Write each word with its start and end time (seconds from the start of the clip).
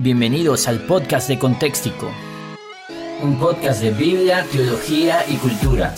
Bienvenidos 0.00 0.68
al 0.68 0.78
podcast 0.86 1.26
de 1.26 1.40
Contextico, 1.40 2.08
un 3.20 3.36
podcast 3.36 3.82
de 3.82 3.90
Biblia, 3.90 4.46
teología 4.48 5.24
y 5.28 5.34
cultura. 5.38 5.92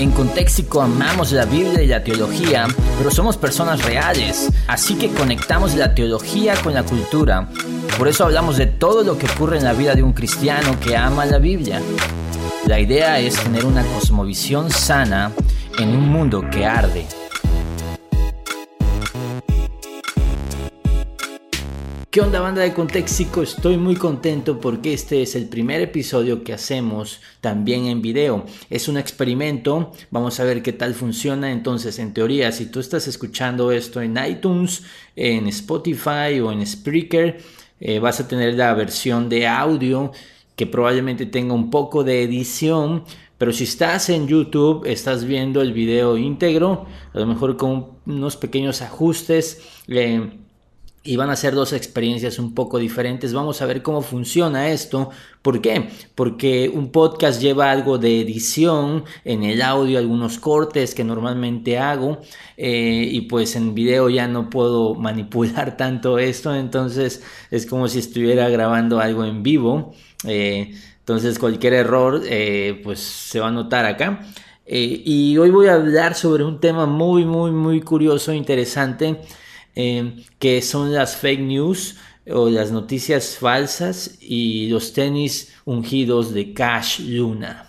En 0.00 0.10
Contextico 0.10 0.82
amamos 0.82 1.30
la 1.30 1.44
Biblia 1.44 1.80
y 1.80 1.86
la 1.86 2.02
teología, 2.02 2.66
pero 2.98 3.12
somos 3.12 3.36
personas 3.36 3.84
reales, 3.84 4.50
así 4.66 4.96
que 4.96 5.10
conectamos 5.10 5.76
la 5.76 5.94
teología 5.94 6.56
con 6.60 6.74
la 6.74 6.82
cultura. 6.82 7.48
Por 7.98 8.08
eso 8.08 8.24
hablamos 8.24 8.56
de 8.56 8.66
todo 8.66 9.04
lo 9.04 9.16
que 9.16 9.26
ocurre 9.26 9.58
en 9.58 9.64
la 9.64 9.74
vida 9.74 9.94
de 9.94 10.02
un 10.02 10.12
cristiano 10.12 10.76
que 10.80 10.96
ama 10.96 11.24
la 11.24 11.38
Biblia. 11.38 11.80
La 12.66 12.80
idea 12.80 13.20
es 13.20 13.36
tener 13.36 13.64
una 13.64 13.84
cosmovisión 13.94 14.72
sana 14.72 15.30
en 15.78 15.90
un 15.90 16.08
mundo 16.08 16.44
que 16.50 16.66
arde. 16.66 17.06
¿Qué 22.10 22.20
onda 22.20 22.40
banda 22.40 22.62
de 22.62 22.74
Contextico? 22.74 23.40
Estoy 23.40 23.76
muy 23.76 23.94
contento 23.94 24.58
porque 24.60 24.92
este 24.92 25.22
es 25.22 25.36
el 25.36 25.48
primer 25.48 25.80
episodio 25.80 26.42
que 26.42 26.52
hacemos 26.52 27.20
también 27.40 27.86
en 27.86 28.02
video. 28.02 28.46
Es 28.68 28.88
un 28.88 28.96
experimento, 28.96 29.92
vamos 30.10 30.40
a 30.40 30.44
ver 30.44 30.60
qué 30.60 30.72
tal 30.72 30.94
funciona. 30.94 31.52
Entonces, 31.52 32.00
en 32.00 32.12
teoría, 32.12 32.50
si 32.50 32.66
tú 32.66 32.80
estás 32.80 33.06
escuchando 33.06 33.70
esto 33.70 34.02
en 34.02 34.18
iTunes, 34.28 34.82
en 35.14 35.46
Spotify 35.46 36.40
o 36.42 36.50
en 36.50 36.66
Spreaker, 36.66 37.38
eh, 37.78 38.00
vas 38.00 38.18
a 38.18 38.26
tener 38.26 38.54
la 38.54 38.74
versión 38.74 39.28
de 39.28 39.46
audio 39.46 40.10
que 40.56 40.66
probablemente 40.66 41.26
tenga 41.26 41.54
un 41.54 41.70
poco 41.70 42.02
de 42.02 42.24
edición, 42.24 43.04
pero 43.38 43.52
si 43.52 43.62
estás 43.62 44.10
en 44.10 44.26
YouTube, 44.26 44.84
estás 44.84 45.24
viendo 45.24 45.62
el 45.62 45.72
video 45.72 46.18
íntegro, 46.18 46.86
a 47.14 47.20
lo 47.20 47.26
mejor 47.26 47.56
con 47.56 47.86
unos 48.04 48.36
pequeños 48.36 48.82
ajustes. 48.82 49.62
Eh, 49.86 50.28
y 51.02 51.16
van 51.16 51.30
a 51.30 51.36
ser 51.36 51.54
dos 51.54 51.72
experiencias 51.72 52.38
un 52.38 52.54
poco 52.54 52.78
diferentes. 52.78 53.32
Vamos 53.32 53.62
a 53.62 53.66
ver 53.66 53.82
cómo 53.82 54.02
funciona 54.02 54.68
esto. 54.68 55.10
¿Por 55.40 55.62
qué? 55.62 55.88
Porque 56.14 56.70
un 56.72 56.92
podcast 56.92 57.40
lleva 57.40 57.70
algo 57.70 57.96
de 57.96 58.20
edición 58.20 59.04
en 59.24 59.42
el 59.42 59.62
audio, 59.62 59.98
algunos 59.98 60.38
cortes 60.38 60.94
que 60.94 61.02
normalmente 61.02 61.78
hago 61.78 62.20
eh, 62.58 63.08
y 63.10 63.22
pues 63.22 63.56
en 63.56 63.74
video 63.74 64.10
ya 64.10 64.28
no 64.28 64.50
puedo 64.50 64.94
manipular 64.96 65.76
tanto 65.78 66.18
esto, 66.18 66.54
entonces 66.54 67.22
es 67.50 67.64
como 67.64 67.88
si 67.88 67.98
estuviera 67.98 68.48
grabando 68.50 69.00
algo 69.00 69.24
en 69.24 69.42
vivo. 69.42 69.94
Eh, 70.26 70.74
entonces 70.98 71.38
cualquier 71.38 71.72
error 71.72 72.20
eh, 72.26 72.78
pues 72.84 73.00
se 73.00 73.40
va 73.40 73.48
a 73.48 73.50
notar 73.50 73.86
acá. 73.86 74.20
y 74.66 75.36
hoy 75.38 75.50
voy 75.50 75.66
a 75.68 75.74
hablar 75.74 76.14
sobre 76.14 76.44
un 76.44 76.60
tema 76.60 76.86
muy, 76.86 77.24
muy, 77.24 77.50
muy 77.52 77.80
curioso, 77.80 78.32
interesante 78.32 79.18
Em, 79.76 80.24
que 80.38 80.62
son 80.62 80.92
las 80.92 81.16
fake 81.16 81.40
news 81.40 81.96
o 82.28 82.50
las 82.50 82.72
noticias 82.72 83.36
falsas 83.38 84.18
y 84.20 84.68
los 84.68 84.92
tenis 84.92 85.54
ungidos 85.64 86.34
de 86.34 86.52
Cash 86.52 87.00
Luna. 87.00 87.66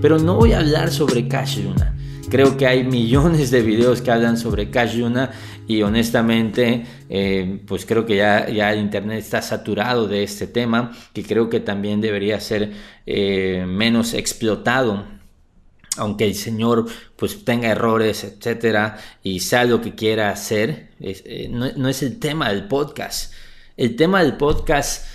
Pero 0.00 0.18
no 0.18 0.36
voy 0.36 0.52
a 0.52 0.60
hablar 0.60 0.90
sobre 0.90 1.28
Cash 1.28 1.58
Luna. 1.58 1.94
Creo 2.30 2.56
que 2.56 2.66
hay 2.66 2.84
millones 2.84 3.50
de 3.50 3.60
videos 3.60 4.00
que 4.00 4.10
hablan 4.10 4.38
sobre 4.38 4.70
Cash 4.70 4.96
Luna 4.96 5.30
y 5.68 5.82
honestamente 5.82 6.84
em, 7.10 7.58
pues 7.66 7.84
creo 7.84 8.06
que 8.06 8.16
ya, 8.16 8.48
ya 8.48 8.72
el 8.72 8.80
internet 8.80 9.18
está 9.18 9.42
saturado 9.42 10.08
de 10.08 10.22
este 10.22 10.46
tema 10.46 10.90
que 11.12 11.22
creo 11.22 11.50
que 11.50 11.60
también 11.60 12.00
debería 12.00 12.40
ser 12.40 12.72
eh, 13.04 13.66
menos 13.68 14.14
explotado 14.14 15.21
aunque 15.96 16.24
el 16.24 16.34
Señor 16.34 16.86
pues 17.16 17.44
tenga 17.44 17.68
errores, 17.68 18.24
etcétera, 18.24 18.98
y 19.22 19.40
sea 19.40 19.64
lo 19.64 19.80
que 19.80 19.94
quiera 19.94 20.30
hacer, 20.30 20.90
eh, 21.00 21.48
no, 21.50 21.88
es 21.88 22.02
el 22.02 22.18
tema 22.18 22.48
del 22.48 22.66
podcast. 22.66 23.32
El 23.76 23.96
tema 23.96 24.22
del 24.22 24.36
podcast 24.36 25.06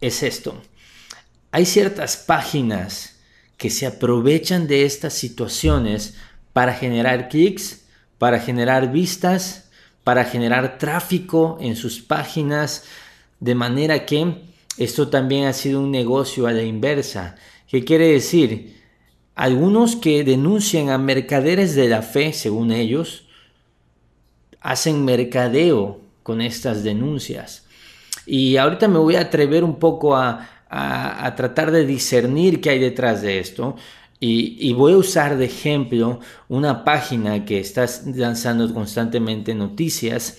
es 0.00 0.22
esto. 0.22 0.60
Hay 1.50 1.66
ciertas 1.66 2.16
páginas 2.16 3.16
que 3.56 3.70
se 3.70 3.86
aprovechan 3.86 4.66
de 4.66 4.84
estas 4.84 5.14
situaciones 5.14 6.14
para 6.52 6.74
generar 6.74 7.28
clics, 7.28 7.84
para 8.18 8.40
generar 8.40 8.90
vistas, 8.92 9.68
para 10.04 10.24
generar 10.24 10.78
tráfico 10.78 11.58
en 11.60 11.76
sus 11.76 12.00
páginas, 12.00 12.84
de 13.40 13.54
manera 13.54 14.06
que 14.06 14.42
esto 14.78 15.08
también 15.08 15.46
ha 15.46 15.52
sido 15.52 15.80
un 15.80 15.90
negocio 15.90 16.46
a 16.46 16.52
la 16.52 16.62
inversa. 16.62 17.36
¿Qué 17.66 17.84
quiere 17.84 18.08
decir? 18.12 18.77
Algunos 19.38 19.94
que 19.94 20.24
denuncian 20.24 20.90
a 20.90 20.98
mercaderes 20.98 21.76
de 21.76 21.88
la 21.88 22.02
fe, 22.02 22.32
según 22.32 22.72
ellos, 22.72 23.22
hacen 24.60 25.04
mercadeo 25.04 26.00
con 26.24 26.40
estas 26.40 26.82
denuncias. 26.82 27.64
Y 28.26 28.56
ahorita 28.56 28.88
me 28.88 28.98
voy 28.98 29.14
a 29.14 29.20
atrever 29.20 29.62
un 29.62 29.78
poco 29.78 30.16
a, 30.16 30.44
tratar 31.36 31.70
de 31.70 31.86
discernir 31.86 32.60
qué 32.60 32.70
hay 32.70 32.80
detrás 32.80 33.22
de 33.22 33.38
esto. 33.38 33.76
Y, 34.18 34.56
y, 34.58 34.72
voy 34.72 34.94
a 34.94 34.96
usar 34.96 35.38
de 35.38 35.44
ejemplo 35.44 36.18
una 36.48 36.82
página 36.82 37.44
que 37.44 37.60
está 37.60 37.86
lanzando 38.16 38.74
constantemente 38.74 39.54
noticias 39.54 40.38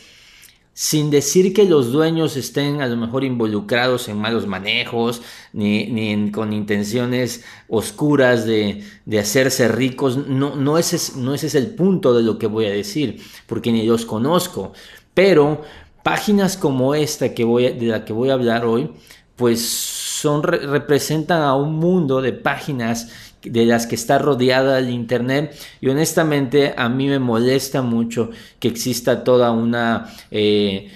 sin 0.79 1.09
decir 1.09 1.53
que 1.53 1.66
los 1.66 1.91
dueños 1.91 2.38
estén 2.38 2.81
a 2.81 2.88
lo 2.88 2.95
mejor 2.95 3.25
involucrados 3.25 4.07
en 4.07 4.17
malos 4.17 4.47
manejos, 4.47 5.22
ni, 5.51 6.31
con 6.31 6.53
intenciones 6.53 7.44
oscuras 7.67 8.45
de, 8.45 8.85
hacerse 9.19 9.68
ricos. 9.68 10.25
No, 10.29 10.56
no, 10.56 10.78
ese 10.78 11.19
no 11.19 11.34
ese 11.34 11.47
es 11.47 11.56
el 11.56 11.75
punto 11.75 12.13
de 12.13 12.23
lo 12.23 12.39
que 12.39 12.47
voy 12.47 12.68
a 12.68 12.72
decir, 12.72 13.22
porque 13.45 13.73
ni 13.73 13.85
los 13.85 14.06
conozco. 14.06 14.72
Pero 15.13 15.63
páginas 16.01 16.56
como 16.56 16.95
esta 16.95 17.34
que 17.34 17.44
voy 17.44 17.73
de 17.73 17.88
la 17.88 18.06
que 18.06 18.13
voy 18.13 18.29
a 18.29 18.35
hablar 18.35 18.63
hoy, 18.63 18.89
pues 19.35 19.59
son, 19.62 20.44
representan 20.44 21.41
a 21.41 21.56
un 21.56 21.75
mundo 21.75 22.22
de 22.22 22.31
páginas 22.31 23.28
de 23.44 23.66
las 23.66 23.88
que 23.88 23.95
está 23.95 24.17
rodeada 24.17 24.79
el 24.79 24.89
Internet 24.89 25.55
y 25.81 25.89
honestamente 25.89 26.73
a 26.75 26.89
mí 26.89 27.07
me 27.07 27.19
molesta 27.19 27.81
mucho 27.81 28.31
que 28.59 28.67
exista 28.67 29.23
toda 29.23 29.51
una, 29.51 30.13
eh, 30.31 30.91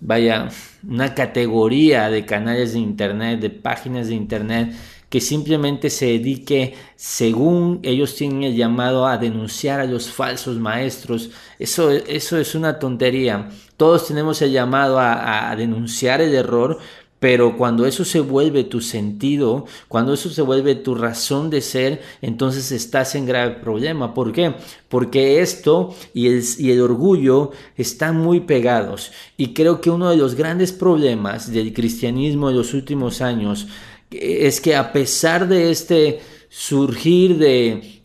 vaya, 0.00 0.48
una 0.88 1.14
categoría 1.14 2.08
de 2.10 2.24
canales 2.24 2.72
de 2.72 2.78
Internet, 2.78 3.40
de 3.40 3.50
páginas 3.50 4.08
de 4.08 4.14
Internet 4.14 4.72
que 5.10 5.20
simplemente 5.20 5.90
se 5.90 6.06
dedique, 6.06 6.74
según 6.94 7.80
ellos 7.82 8.14
tienen 8.14 8.44
el 8.44 8.54
llamado, 8.54 9.08
a 9.08 9.18
denunciar 9.18 9.80
a 9.80 9.84
los 9.84 10.08
falsos 10.08 10.56
maestros. 10.58 11.30
Eso, 11.58 11.90
eso 11.90 12.38
es 12.38 12.54
una 12.54 12.78
tontería. 12.78 13.48
Todos 13.76 14.06
tenemos 14.06 14.40
el 14.40 14.52
llamado 14.52 15.00
a, 15.00 15.50
a 15.50 15.56
denunciar 15.56 16.20
el 16.20 16.32
error, 16.32 16.78
pero 17.20 17.58
cuando 17.58 17.84
eso 17.84 18.06
se 18.06 18.20
vuelve 18.20 18.64
tu 18.64 18.80
sentido, 18.80 19.66
cuando 19.88 20.14
eso 20.14 20.30
se 20.30 20.40
vuelve 20.40 20.74
tu 20.74 20.94
razón 20.94 21.50
de 21.50 21.60
ser, 21.60 22.00
entonces 22.22 22.72
estás 22.72 23.14
en 23.14 23.26
grave 23.26 23.56
problema. 23.56 24.14
¿Por 24.14 24.32
qué? 24.32 24.54
Porque 24.88 25.42
esto 25.42 25.94
y 26.14 26.28
el, 26.70 26.80
orgullo 26.80 27.50
están 27.76 28.16
muy 28.16 28.40
pegados. 28.40 29.12
Y 29.36 29.52
creo 29.52 29.82
que 29.82 29.90
uno 29.90 30.08
de 30.08 30.16
los 30.16 30.34
grandes 30.34 30.72
problemas 30.72 31.52
del 31.52 31.74
cristianismo 31.74 32.48
de 32.48 32.54
los 32.54 32.72
últimos 32.72 33.20
años 33.20 33.68
es 34.10 34.62
que 34.62 34.74
a 34.74 34.90
pesar 34.90 35.46
de 35.46 35.70
este 35.70 36.20
surgir 36.48 37.36
de, 37.36 38.02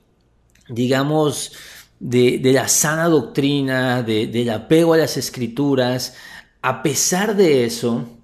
digamos, 0.67 1.53
de, 2.01 2.41
la 2.43 2.67
sana 2.67 3.07
doctrina, 3.07 4.03
del 4.03 4.49
apego 4.49 4.93
a 4.93 4.97
las 4.97 5.15
escrituras, 5.15 6.15
a 6.61 6.83
pesar 6.83 7.37
de 7.37 7.63
eso, 7.63 8.14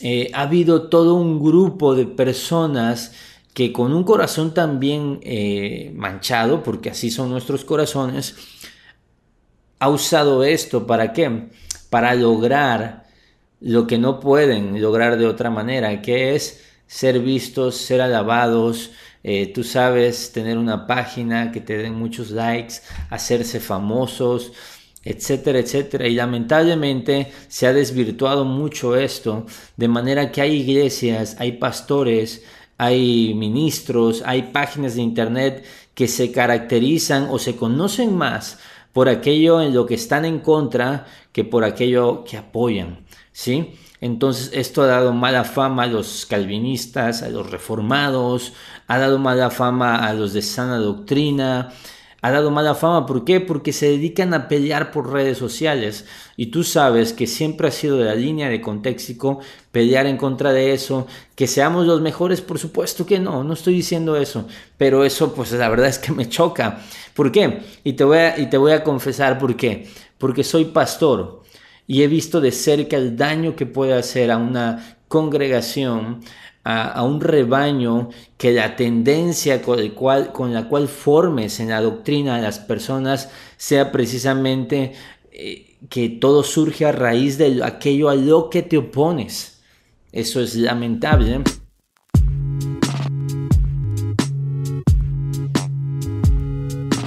eh, 0.00 0.30
ha 0.34 0.42
habido 0.42 0.88
todo 0.88 1.14
un 1.14 1.42
grupo 1.42 1.94
de 1.94 2.06
personas 2.06 3.12
que 3.54 3.72
con 3.72 3.92
un 3.92 4.04
corazón 4.04 4.54
también 4.54 5.20
eh, 5.22 5.92
manchado, 5.94 6.62
porque 6.62 6.90
así 6.90 7.10
son 7.10 7.30
nuestros 7.30 7.64
corazones, 7.64 8.36
ha 9.78 9.88
usado 9.88 10.44
esto 10.44 10.86
para 10.86 11.12
qué? 11.12 11.48
Para 11.90 12.14
lograr 12.14 13.06
lo 13.60 13.86
que 13.86 13.98
no 13.98 14.20
pueden 14.20 14.80
lograr 14.80 15.18
de 15.18 15.26
otra 15.26 15.50
manera, 15.50 16.00
que 16.02 16.34
es 16.34 16.62
ser 16.86 17.20
vistos, 17.20 17.76
ser 17.76 18.00
alabados, 18.00 18.92
eh, 19.22 19.52
tú 19.52 19.64
sabes, 19.64 20.32
tener 20.32 20.56
una 20.56 20.86
página 20.86 21.52
que 21.52 21.60
te 21.60 21.76
den 21.76 21.94
muchos 21.94 22.30
likes, 22.30 22.76
hacerse 23.10 23.60
famosos, 23.60 24.52
etcétera, 25.02 25.58
etcétera. 25.58 26.06
Y 26.08 26.14
lamentablemente 26.14 27.32
se 27.48 27.66
ha 27.66 27.72
desvirtuado 27.72 28.44
mucho 28.44 28.96
esto, 28.96 29.46
de 29.76 29.88
manera 29.88 30.30
que 30.30 30.40
hay 30.42 30.60
iglesias, 30.60 31.36
hay 31.38 31.52
pastores, 31.52 32.44
hay 32.78 33.34
ministros, 33.34 34.22
hay 34.24 34.42
páginas 34.52 34.94
de 34.94 35.02
internet 35.02 35.64
que 35.94 36.08
se 36.08 36.32
caracterizan 36.32 37.28
o 37.30 37.38
se 37.38 37.56
conocen 37.56 38.16
más 38.16 38.58
por 38.92 39.08
aquello 39.08 39.60
en 39.60 39.74
lo 39.74 39.86
que 39.86 39.94
están 39.94 40.24
en 40.24 40.40
contra 40.40 41.06
que 41.32 41.44
por 41.44 41.64
aquello 41.64 42.24
que 42.24 42.36
apoyan, 42.36 43.04
¿sí? 43.32 43.74
Entonces 44.00 44.50
esto 44.54 44.82
ha 44.82 44.86
dado 44.86 45.12
mala 45.12 45.44
fama 45.44 45.82
a 45.82 45.86
los 45.86 46.24
calvinistas, 46.26 47.22
a 47.22 47.28
los 47.28 47.50
reformados, 47.50 48.54
ha 48.86 48.98
dado 48.98 49.18
mala 49.18 49.50
fama 49.50 50.06
a 50.06 50.14
los 50.14 50.32
de 50.32 50.42
sana 50.42 50.78
doctrina, 50.78 51.72
ha 52.22 52.30
dado 52.30 52.50
mala 52.50 52.74
fama. 52.74 53.06
¿Por 53.06 53.24
qué? 53.24 53.40
Porque 53.40 53.72
se 53.72 53.86
dedican 53.86 54.34
a 54.34 54.48
pelear 54.48 54.90
por 54.90 55.12
redes 55.12 55.38
sociales. 55.38 56.06
Y 56.36 56.46
tú 56.46 56.64
sabes 56.64 57.12
que 57.12 57.26
siempre 57.26 57.68
ha 57.68 57.70
sido 57.70 57.98
de 57.98 58.04
la 58.04 58.14
línea 58.14 58.48
de 58.48 58.60
Contéxico 58.60 59.40
pelear 59.72 60.06
en 60.06 60.16
contra 60.16 60.52
de 60.52 60.72
eso. 60.72 61.06
Que 61.34 61.46
seamos 61.46 61.86
los 61.86 62.00
mejores, 62.00 62.40
por 62.40 62.58
supuesto 62.58 63.06
que 63.06 63.18
no, 63.18 63.44
no 63.44 63.54
estoy 63.54 63.74
diciendo 63.74 64.16
eso. 64.16 64.46
Pero 64.76 65.04
eso, 65.04 65.34
pues 65.34 65.52
la 65.52 65.68
verdad 65.68 65.88
es 65.88 65.98
que 65.98 66.12
me 66.12 66.28
choca. 66.28 66.80
¿Por 67.14 67.32
qué? 67.32 67.62
Y 67.84 67.94
te 67.94 68.04
voy 68.04 68.18
a, 68.18 68.38
y 68.38 68.50
te 68.50 68.56
voy 68.58 68.72
a 68.72 68.84
confesar 68.84 69.38
por 69.38 69.56
qué. 69.56 69.88
Porque 70.18 70.44
soy 70.44 70.66
pastor 70.66 71.40
y 71.86 72.02
he 72.02 72.06
visto 72.06 72.40
de 72.40 72.52
cerca 72.52 72.96
el 72.96 73.16
daño 73.16 73.56
que 73.56 73.66
puede 73.66 73.94
hacer 73.94 74.30
a 74.30 74.36
una 74.36 74.98
congregación, 75.08 76.20
a, 76.64 77.02
un 77.02 77.20
rebaño, 77.20 78.10
que 78.36 78.52
la 78.52 78.76
tendencia 78.76 79.62
con, 79.62 80.52
la 80.52 80.68
cual 80.68 80.88
formes 80.88 81.60
en 81.60 81.70
la 81.70 81.80
doctrina 81.80 82.36
a 82.36 82.40
las 82.40 82.58
personas 82.58 83.30
sea 83.56 83.90
precisamente 83.92 84.92
eh, 85.32 85.76
que 85.88 86.08
todo 86.08 86.42
surge 86.42 86.84
a 86.84 86.92
raíz 86.92 87.38
de 87.38 87.62
aquello 87.64 88.08
a 88.10 88.14
lo 88.14 88.50
que 88.50 88.62
te 88.62 88.76
opones. 88.76 89.62
Eso 90.12 90.40
es 90.40 90.54
lamentable. 90.56 91.42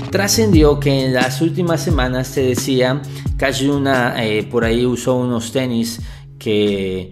Trascendió 0.10 0.80
que 0.80 1.06
en 1.06 1.14
las 1.14 1.42
últimas 1.42 1.82
semanas 1.82 2.28
se 2.28 2.44
decía 2.44 3.02
Cash 3.36 3.64
eh, 3.64 4.48
por 4.50 4.64
ahí 4.64 4.86
usó 4.86 5.16
unos 5.16 5.52
tenis 5.52 6.00
que, 6.38 7.12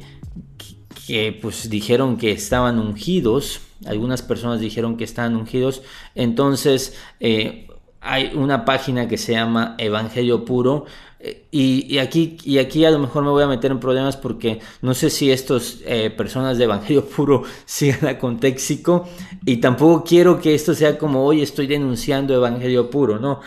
que, 1.06 1.38
pues 1.40 1.70
dijeron 1.70 2.18
que 2.18 2.32
estaban 2.32 2.80
ungidos. 2.80 3.62
Algunas 3.86 4.22
personas 4.22 4.60
dijeron 4.60 4.98
que 4.98 5.04
estaban 5.04 5.36
ungidos. 5.36 5.82
Entonces 6.16 6.96
eh, 7.20 7.68
hay 8.00 8.32
una 8.36 8.66
página 8.66 9.08
que 9.08 9.18
se 9.18 9.34
llama 9.34 9.76
Evangelio 9.78 10.46
Puro. 10.46 10.86
Eh, 11.20 11.46
y, 11.52 11.98
aquí, 12.00 12.38
y 12.44 12.58
aquí 12.58 12.86
a 12.86 12.92
lo 12.92 13.00
mejor 13.00 13.24
me 13.24 13.30
voy 13.30 13.44
a 13.44 13.48
meter 13.48 13.72
en 13.72 13.80
problemas 13.80 14.18
porque 14.18 14.60
no 14.82 14.94
sé 14.94 15.10
si 15.10 15.32
estas 15.32 15.80
personas 16.18 16.58
de 16.58 16.64
Evangelio 16.64 17.06
Puro 17.06 17.44
sigan 17.66 18.08
a 18.08 18.18
Contéxico 18.18 19.08
y 19.46 19.58
tampoco 19.58 20.04
quiero 20.04 20.40
que 20.40 20.56
esto 20.56 20.74
sea 20.74 20.98
como 20.98 21.26
hoy 21.26 21.42
estoy 21.42 21.68
denunciando 21.68 22.34
Evangelio 22.34 22.90
Puro, 22.90 23.20
no. 23.20 23.42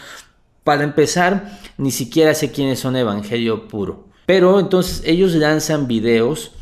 Para 0.65 0.83
empezar, 0.83 1.59
ni 1.77 1.91
siquiera 1.91 2.33
sé 2.33 2.51
quiénes 2.51 2.81
son 2.81 2.97
Evangelio 2.97 3.69
Puro. 3.69 4.15
Pero 4.27 4.59
entonces 4.59 5.03
ellos 5.05 5.35
lanzan 5.35 5.87
videos 5.87 6.53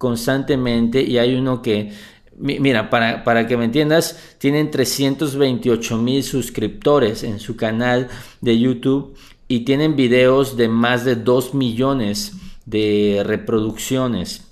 constantemente 0.00 1.02
y 1.02 1.18
hay 1.18 1.34
uno 1.34 1.60
que, 1.60 1.92
mira, 2.38 2.88
para, 2.88 3.22
para 3.22 3.46
que 3.46 3.58
me 3.58 3.66
entiendas, 3.66 4.18
tienen 4.38 4.70
328 4.70 5.98
mil 5.98 6.24
suscriptores 6.24 7.22
en 7.22 7.38
su 7.38 7.54
canal 7.54 8.08
de 8.40 8.58
YouTube 8.58 9.14
y 9.46 9.60
tienen 9.66 9.96
videos 9.96 10.56
de 10.56 10.68
más 10.68 11.04
de 11.04 11.16
2 11.16 11.52
millones 11.52 12.32
de 12.64 13.20
reproducciones. 13.26 14.46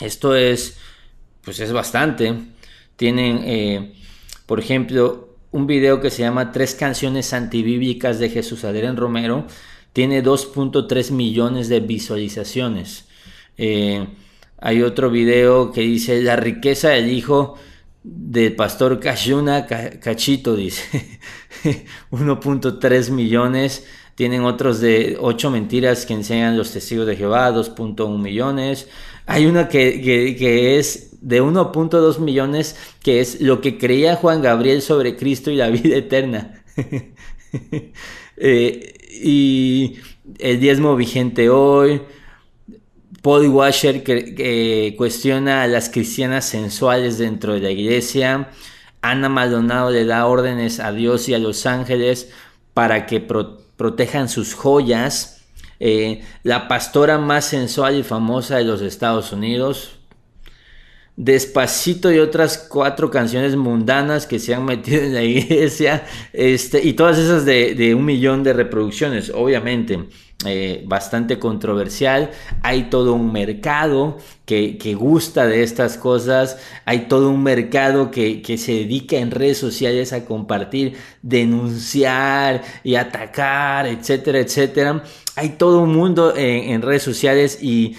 Esto 0.00 0.34
es, 0.34 0.78
pues 1.44 1.60
es 1.60 1.72
bastante. 1.72 2.34
Tienen, 2.96 3.40
eh, 3.44 3.92
por 4.46 4.58
ejemplo, 4.58 5.36
un 5.52 5.68
video 5.68 6.00
que 6.00 6.10
se 6.10 6.22
llama 6.22 6.50
Tres 6.50 6.74
canciones 6.74 7.32
antibíblicas 7.32 8.18
de 8.18 8.30
Jesús 8.30 8.64
Adrián 8.64 8.96
Romero. 8.96 9.46
Tiene 9.92 10.24
2.3 10.24 11.12
millones 11.12 11.68
de 11.68 11.78
visualizaciones. 11.78 13.04
Eh, 13.56 14.08
hay 14.62 14.82
otro 14.82 15.10
video 15.10 15.72
que 15.72 15.80
dice 15.80 16.22
La 16.22 16.36
riqueza 16.36 16.90
del 16.90 17.10
hijo 17.10 17.56
del 18.04 18.54
pastor 18.54 19.00
Cachuna 19.00 19.66
Cachito, 19.66 20.54
dice 20.54 20.82
1.3 22.10 23.10
millones. 23.10 23.84
Tienen 24.14 24.44
otros 24.44 24.80
de 24.80 25.16
8 25.18 25.50
mentiras 25.50 26.06
que 26.06 26.14
enseñan 26.14 26.56
los 26.56 26.70
testigos 26.72 27.06
de 27.06 27.16
Jehová, 27.16 27.50
2.1 27.50 28.18
millones. 28.20 28.88
Hay 29.26 29.46
una 29.46 29.68
que, 29.68 30.00
que 30.00 30.78
es 30.78 31.16
de 31.20 31.42
1.2 31.42 32.18
millones, 32.20 32.76
que 33.02 33.20
es 33.20 33.40
lo 33.40 33.60
que 33.60 33.78
creía 33.78 34.16
Juan 34.16 34.42
Gabriel 34.42 34.80
sobre 34.80 35.16
Cristo 35.16 35.50
y 35.50 35.56
la 35.56 35.68
vida 35.68 35.96
eterna. 35.96 36.62
Eh, 38.44 38.94
y 39.22 39.98
el 40.38 40.58
diezmo 40.58 40.96
vigente 40.96 41.50
hoy. 41.50 42.00
Paul 43.22 43.48
Washer 43.48 44.02
que, 44.02 44.94
cuestiona 44.98 45.62
a 45.62 45.68
las 45.68 45.88
cristianas 45.88 46.44
sensuales 46.44 47.18
dentro 47.18 47.54
de 47.54 47.60
la 47.60 47.70
iglesia. 47.70 48.50
Ana 49.00 49.28
Maldonado 49.28 49.90
le 49.90 50.04
da 50.04 50.26
órdenes 50.26 50.80
a 50.80 50.92
Dios 50.92 51.28
y 51.28 51.34
a 51.34 51.38
los 51.38 51.64
ángeles 51.66 52.30
para 52.74 53.06
que 53.06 53.20
protejan 53.20 54.28
sus 54.28 54.54
joyas. 54.54 55.44
Eh, 55.80 56.22
la 56.42 56.68
pastora 56.68 57.18
más 57.18 57.44
sensual 57.46 57.96
y 57.96 58.02
famosa 58.02 58.56
de 58.56 58.64
los 58.64 58.82
Estados 58.82 59.32
Unidos, 59.32 59.98
Despacito 61.16 62.10
y 62.10 62.18
otras 62.18 62.56
cuatro 62.56 63.10
canciones 63.10 63.54
mundanas 63.54 64.26
que 64.26 64.38
se 64.38 64.54
han 64.54 64.64
metido 64.64 65.02
en 65.02 65.12
la 65.12 65.22
iglesia, 65.22 66.06
este, 66.32 66.82
y 66.82 66.94
todas 66.94 67.18
esas 67.18 67.44
de, 67.44 67.94
un 67.94 68.04
millón 68.04 68.42
de 68.42 68.54
reproducciones, 68.54 69.30
obviamente. 69.34 70.08
Eh, 70.44 70.82
bastante 70.86 71.38
controversial, 71.38 72.30
hay 72.62 72.90
todo 72.90 73.14
un 73.14 73.32
mercado 73.32 74.18
que, 74.44 74.96
gusta 74.98 75.46
de 75.46 75.62
estas 75.62 75.96
cosas, 75.96 76.58
hay 76.84 77.06
todo 77.06 77.30
un 77.30 77.44
mercado 77.44 78.10
que, 78.10 78.42
se 78.58 78.72
dedica 78.72 79.16
en 79.16 79.30
redes 79.30 79.58
sociales 79.58 80.12
a 80.12 80.24
compartir, 80.24 80.94
denunciar 81.22 82.62
y 82.82 82.96
atacar, 82.96 83.86
etcétera, 83.86 84.40
etcétera. 84.40 85.04
Hay 85.36 85.50
todo 85.50 85.80
un 85.80 85.94
mundo 85.94 86.34
en 86.36 86.82
redes 86.82 87.04
sociales 87.04 87.62
y 87.62 87.94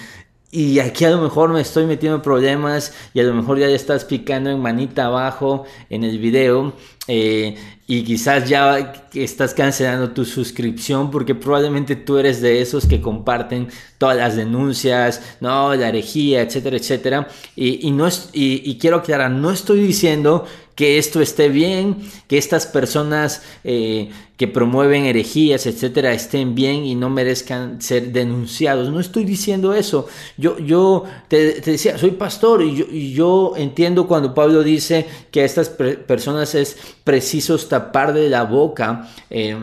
y 0.55 0.77
aquí 0.77 1.03
a 1.03 1.09
lo 1.09 1.19
mejor 1.19 1.49
me 1.49 1.61
estoy 1.61 1.87
metiendo 1.87 2.21
problemas 2.21 2.93
y 3.15 3.19
a 3.19 3.23
lo 3.23 3.33
mejor 3.33 3.57
ya 3.57 3.65
estás 3.65 4.05
picando 4.05 4.51
en 4.51 4.59
manita 4.59 5.05
abajo 5.05 5.63
en 5.89 6.03
el 6.03 6.19
video 6.19 6.73
eh, 7.07 7.55
y 7.85 8.03
quizás 8.03 8.47
ya 8.47 8.93
estás 9.13 9.53
cancelando 9.53 10.11
tu 10.11 10.23
suscripción 10.23 11.11
porque 11.11 11.35
probablemente 11.35 11.97
tú 11.97 12.17
eres 12.17 12.41
de 12.41 12.61
esos 12.61 12.85
que 12.85 13.01
comparten 13.01 13.67
todas 13.97 14.15
las 14.15 14.37
denuncias, 14.37 15.21
no, 15.41 15.75
la 15.75 15.89
herejía, 15.89 16.41
etcétera, 16.41 16.77
etcétera. 16.77 17.27
Y, 17.57 17.91
no 17.91 18.07
es, 18.07 18.29
y, 18.31 18.77
quiero 18.77 18.97
aclarar, 18.97 19.31
no 19.31 19.51
estoy 19.51 19.81
diciendo 19.81 20.45
que 20.75 20.97
esto 20.97 21.21
esté 21.21 21.49
bien, 21.49 21.97
que 22.27 22.37
estas 22.37 22.65
personas 22.65 23.43
eh, 23.63 24.09
que 24.37 24.47
promueven 24.47 25.05
herejías, 25.05 25.67
etcétera, 25.67 26.13
estén 26.13 26.55
bien 26.55 26.85
y 26.85 26.95
no 26.95 27.09
merezcan 27.09 27.81
ser 27.81 28.11
denunciados. 28.11 28.89
No 28.89 28.99
estoy 28.99 29.23
diciendo 29.25 29.73
eso. 29.73 30.07
Yo, 30.37 30.57
yo 30.57 31.03
te, 31.27 31.61
decía, 31.61 31.97
soy 31.97 32.11
pastor 32.11 32.63
y 32.63 32.75
yo, 32.75 32.85
y 32.89 33.13
yo, 33.13 33.53
entiendo 33.55 34.07
cuando 34.07 34.33
Pablo 34.33 34.63
dice 34.63 35.05
que 35.31 35.41
a 35.41 35.45
estas 35.45 35.69
personas 35.69 36.55
es 36.55 36.77
preciso 37.03 37.57
tapar 37.57 38.13
de 38.13 38.29
la 38.29 38.43
boca. 38.43 39.09
Eh, 39.29 39.57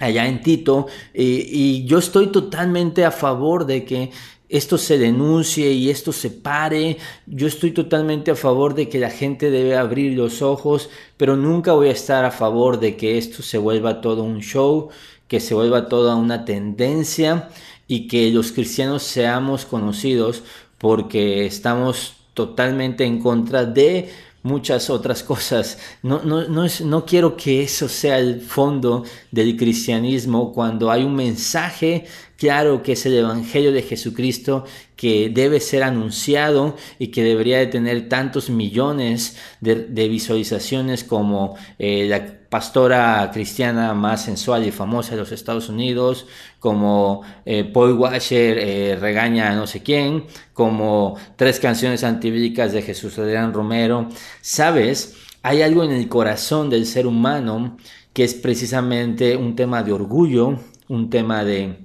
allá 0.00 0.26
en 0.26 0.42
Tito 0.42 0.88
y 1.14 1.84
yo 1.84 1.98
estoy 1.98 2.26
totalmente 2.26 3.04
a 3.04 3.12
favor 3.12 3.64
de 3.64 3.84
que 3.84 4.10
esto 4.48 4.78
se 4.78 4.98
denuncie 4.98 5.72
y 5.72 5.90
esto 5.90 6.12
se 6.12 6.30
pare. 6.30 6.98
Yo 7.26 7.46
estoy 7.48 7.72
totalmente 7.72 8.30
a 8.30 8.36
favor 8.36 8.74
de 8.74 8.88
que 8.88 9.00
la 9.00 9.10
gente 9.10 9.50
debe 9.50 9.76
abrir 9.76 10.16
los 10.16 10.42
ojos, 10.42 10.90
pero 11.16 11.36
nunca 11.36 11.72
voy 11.72 11.88
a 11.88 11.92
estar 11.92 12.24
a 12.24 12.30
favor 12.30 12.78
de 12.78 12.96
que 12.96 13.18
esto 13.18 13.42
se 13.42 13.58
vuelva 13.58 14.00
todo 14.00 14.22
un 14.22 14.40
show, 14.40 14.90
que 15.28 15.40
se 15.40 15.54
vuelva 15.54 15.88
toda 15.88 16.14
una 16.14 16.44
tendencia 16.44 17.48
y 17.88 18.06
que 18.06 18.30
los 18.30 18.52
cristianos 18.52 19.02
seamos 19.02 19.64
conocidos 19.64 20.42
porque 20.78 21.46
estamos 21.46 22.14
totalmente 22.34 23.04
en 23.04 23.20
contra 23.20 23.64
de 23.64 24.10
muchas 24.44 24.90
otras 24.90 25.24
cosas. 25.24 25.78
No, 26.02 26.22
no, 26.22 26.46
no, 26.46 26.64
es, 26.64 26.80
no 26.82 27.04
quiero 27.04 27.36
que 27.36 27.64
eso 27.64 27.88
sea 27.88 28.18
el 28.18 28.40
fondo 28.40 29.04
del 29.32 29.56
cristianismo 29.56 30.52
cuando 30.52 30.92
hay 30.92 31.02
un 31.02 31.16
mensaje 31.16 32.04
claro 32.36 32.82
que 32.82 32.92
es 32.92 33.06
el 33.06 33.14
Evangelio 33.14 33.72
de 33.72 33.82
Jesucristo 33.82 34.64
que 34.96 35.30
debe 35.30 35.60
ser 35.60 35.82
anunciado 35.82 36.76
y 36.98 37.08
que 37.08 37.24
debería 37.24 37.58
de 37.58 37.66
tener 37.66 38.08
tantos 38.08 38.50
millones 38.50 39.36
de, 39.60 40.08
visualizaciones 40.08 41.04
como 41.04 41.56
eh, 41.78 42.06
la 42.06 42.43
pastora 42.54 43.28
cristiana 43.32 43.94
más 43.94 44.22
sensual 44.22 44.64
y 44.64 44.70
famosa 44.70 45.10
de 45.10 45.16
los 45.16 45.32
Estados 45.32 45.68
Unidos, 45.68 46.28
como 46.60 47.22
eh, 47.44 47.64
Paul 47.64 47.94
Washer 47.94 48.58
eh, 48.58 48.96
regaña 48.96 49.50
a 49.50 49.56
no 49.56 49.66
sé 49.66 49.82
quién, 49.82 50.26
como 50.52 51.16
tres 51.34 51.58
canciones 51.58 52.04
antibíblicas 52.04 52.70
de 52.70 52.82
Jesús 52.82 53.18
Adrián 53.18 53.52
Romero. 53.52 54.08
Sabes, 54.40 55.16
hay 55.42 55.62
algo 55.62 55.82
en 55.82 55.90
el 55.90 56.08
corazón 56.08 56.70
del 56.70 56.86
ser 56.86 57.08
humano 57.08 57.76
que 58.12 58.22
es 58.22 58.34
precisamente 58.34 59.36
un 59.36 59.56
tema 59.56 59.82
de 59.82 59.90
orgullo, 59.90 60.60
un 60.86 61.10
tema 61.10 61.42
de 61.42 61.76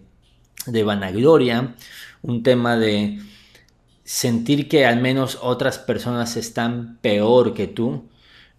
vanagloria, 0.84 1.74
un 2.22 2.44
tema 2.44 2.78
de, 2.78 3.18
sentir 4.04 4.68
que 4.68 4.86
al 4.88 5.02
menos 5.02 5.40
otras 5.42 5.80
personas 5.80 6.36
están 6.36 7.00
peor 7.02 7.56
que 7.56 7.68
tú. 7.68 8.10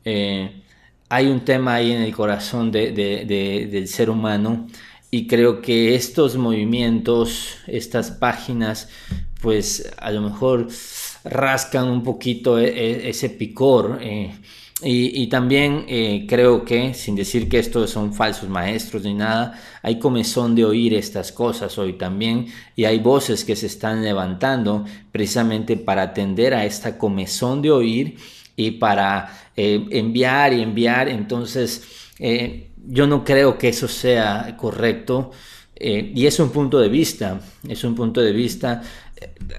Eh, 0.05 0.63
hay 1.11 1.27
un 1.27 1.41
tema 1.41 1.75
ahí 1.75 1.91
en 1.91 2.03
el 2.03 2.15
corazón 2.15 2.71
del 2.71 3.89
ser 3.89 4.11
humano 4.11 4.69
y 5.11 5.27
creo 5.27 5.61
que 5.61 5.97
estos 5.97 6.37
movimientos, 6.37 7.57
estas 7.67 8.13
páginas, 8.13 8.89
pues 9.43 9.93
a 9.99 10.13
lo 10.13 10.23
mejor 10.23 10.69
rascan 11.25 11.89
un 11.89 12.05
poquito 12.05 12.61
e, 12.61 12.69
e, 12.69 13.11
ese 13.11 13.29
picor. 13.29 13.99
Eh, 14.01 14.33
y, 14.83 15.27
también 15.27 15.85
eh, 15.89 16.25
creo 16.27 16.65
que, 16.65 16.95
sin 16.95 17.15
decir 17.15 17.51
que 17.51 17.59
estos 17.59 17.91
son 17.91 18.15
falsos 18.15 18.49
maestros 18.49 19.03
ni 19.03 19.13
nada, 19.13 19.61
hay 19.83 19.99
comezón 19.99 20.55
de 20.55 20.65
oír 20.65 20.95
estas 20.95 21.33
cosas 21.33 21.77
hoy 21.77 21.95
también 21.95 22.47
y 22.77 22.85
hay 22.85 22.99
voces 22.99 23.45
que 23.45 23.57
se 23.57 23.67
están 23.67 24.03
levantando 24.03 24.87
precisamente 25.13 25.77
para 25.77 26.03
atender 26.03 26.55
a 26.55 26.65
esta 26.65 26.97
comezón 26.97 27.61
de 27.61 27.71
oír 27.71 28.17
y 28.57 28.73
para 28.73 29.51
eh, 29.57 29.87
enviar 29.91 30.53
y 30.53 30.63
enviar. 30.63 31.09
Entonces, 31.09 31.85
yo 32.87 33.07
no 33.07 33.25
creo 33.25 33.57
que 33.57 33.69
eso 33.69 33.89
sea 33.89 34.55
correcto. 34.57 35.31
y 35.75 36.27
es 36.27 36.39
un 36.39 36.51
punto 36.51 36.79
de 36.79 36.89
vista, 36.89 37.41
es 37.67 37.83
un 37.85 37.95
punto 37.95 38.21
de 38.21 38.33
vista 38.33 38.83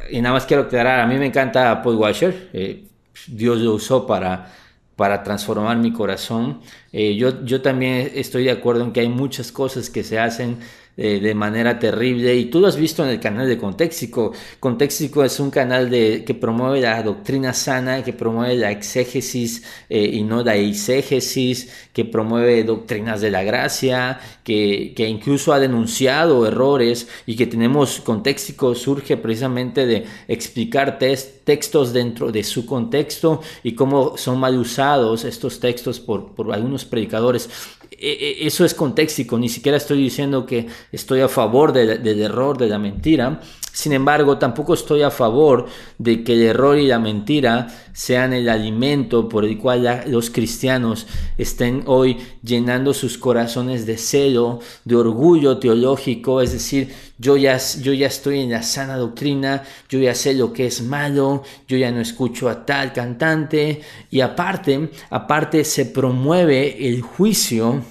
y 0.10 0.22
nada 0.22 0.34
más 0.34 0.46
quiero 0.46 0.64
aclarar, 0.64 1.00
a 1.00 1.08
mí 1.08 1.18
me 1.18 1.26
encanta 1.28 1.82
Paul 1.82 1.96
Washer, 1.96 2.50
eh, 2.54 2.86
Dios 3.28 3.60
lo 3.60 3.76
usó 3.76 4.06
para, 4.08 4.52
para 4.96 5.24
transformar 5.24 5.78
mi 5.78 5.92
corazón. 5.92 6.62
Eh, 6.92 7.16
yo, 7.16 7.44
yo 7.46 7.62
también 7.62 8.12
estoy 8.16 8.46
de 8.46 8.52
acuerdo 8.52 8.84
en 8.84 8.92
que 8.92 9.02
hay 9.02 9.10
muchas 9.10 9.52
cosas 9.52 9.90
que 9.90 10.04
se 10.04 10.20
hacen 10.20 10.58
de 10.98 11.34
manera 11.34 11.80
terrible 11.80 12.36
y 12.36 12.46
tú 12.46 12.60
lo 12.60 12.68
has 12.68 12.76
visto 12.76 13.04
en 13.04 13.10
el 13.10 13.20
canal 13.20 13.48
de 13.48 13.58
Contextico. 13.58 14.34
Contextico 14.60 15.24
es 15.24 15.40
un 15.40 15.50
canal 15.50 15.90
de, 15.90 16.24
que 16.26 16.34
promueve 16.34 16.82
la 16.82 17.02
doctrina 17.02 17.54
sana, 17.54 18.04
que 18.04 18.14
promueve 18.14 18.56
la 18.56 18.72
exégesis 18.72 19.64
eh, 19.90 20.10
y 20.14 20.24
no 20.24 20.44
la 20.44 20.56
eisegesis, 20.56 21.88
que 21.94 22.06
promueve 22.06 22.64
doctrinas 22.64 23.22
de 23.22 23.32
la 23.32 23.44
gracia, 23.44 24.20
que, 24.44 24.94
que 24.96 25.08
incluso 25.08 25.54
ha 25.54 25.60
denunciado 25.60 26.46
errores 26.46 27.08
y 27.26 27.36
que 27.36 27.48
tenemos 27.48 28.02
Contextico 28.02 28.76
surge 28.76 29.18
precisamente 29.18 29.86
de 29.86 30.06
explicar 30.28 31.00
textos 31.44 31.94
dentro 31.94 32.32
de 32.32 32.44
su 32.44 32.66
contexto 32.66 33.42
y 33.64 33.74
cómo 33.74 34.18
son 34.18 34.40
mal 34.40 34.58
usados 34.58 35.24
estos 35.24 35.60
textos 35.60 36.00
por, 36.00 36.34
por 36.34 36.54
algunos 36.54 36.86
predicadores. 36.86 37.50
E, 37.92 38.38
e, 38.42 38.48
eso 38.48 38.66
es 38.66 38.74
contextico, 38.74 39.38
ni 39.38 39.50
siquiera 39.50 39.78
estoy 39.78 40.02
diciendo 40.02 40.46
que 40.46 40.68
estoy 40.92 41.22
a 41.22 41.28
favor 41.28 41.74
del 41.74 42.22
error, 42.22 42.58
de 42.58 42.68
la 42.68 42.80
mentira. 42.80 43.42
Sin 43.74 43.94
embargo, 43.94 44.38
tampoco 44.38 44.74
estoy 44.74 45.02
a 45.02 45.12
favor 45.12 45.66
de 45.98 46.24
que 46.24 46.34
el 46.34 46.42
error 46.44 46.78
y 46.78 46.88
la 46.88 47.00
mentira 47.00 47.68
sean 47.94 48.34
el 48.34 48.50
alimento 48.50 49.30
por 49.30 49.46
el 49.46 49.58
cual 49.58 50.04
los 50.08 50.30
cristianos 50.30 51.08
estén 51.38 51.84
hoy 51.86 52.18
llenando 52.44 52.94
sus 52.94 53.18
corazones 53.18 53.86
de 53.86 53.98
celo, 53.98 54.60
de 54.84 54.96
orgullo 54.96 55.58
teológico, 55.58 56.42
es 56.42 56.52
decir, 56.52 56.94
yo 57.18 57.38
ya, 57.38 57.58
yo 57.82 57.94
ya 57.94 58.08
estoy 58.08 58.40
en 58.40 58.52
la 58.52 58.64
sana 58.64 58.98
doctrina, 58.98 59.64
yo 59.88 60.00
ya 60.00 60.16
sé 60.16 60.34
lo 60.34 60.52
que 60.52 60.66
es 60.66 60.82
malo, 60.82 61.44
yo 61.68 61.78
ya 61.78 61.92
no 61.92 62.02
escucho 62.02 62.50
a 62.50 62.66
tal 62.66 62.92
cantante. 62.94 63.82
Y 64.10 64.22
aparte, 64.22 64.90
aparte 65.10 65.64
se 65.64 65.86
promueve 65.86 66.88
el 66.88 67.02
juicio 67.02 67.84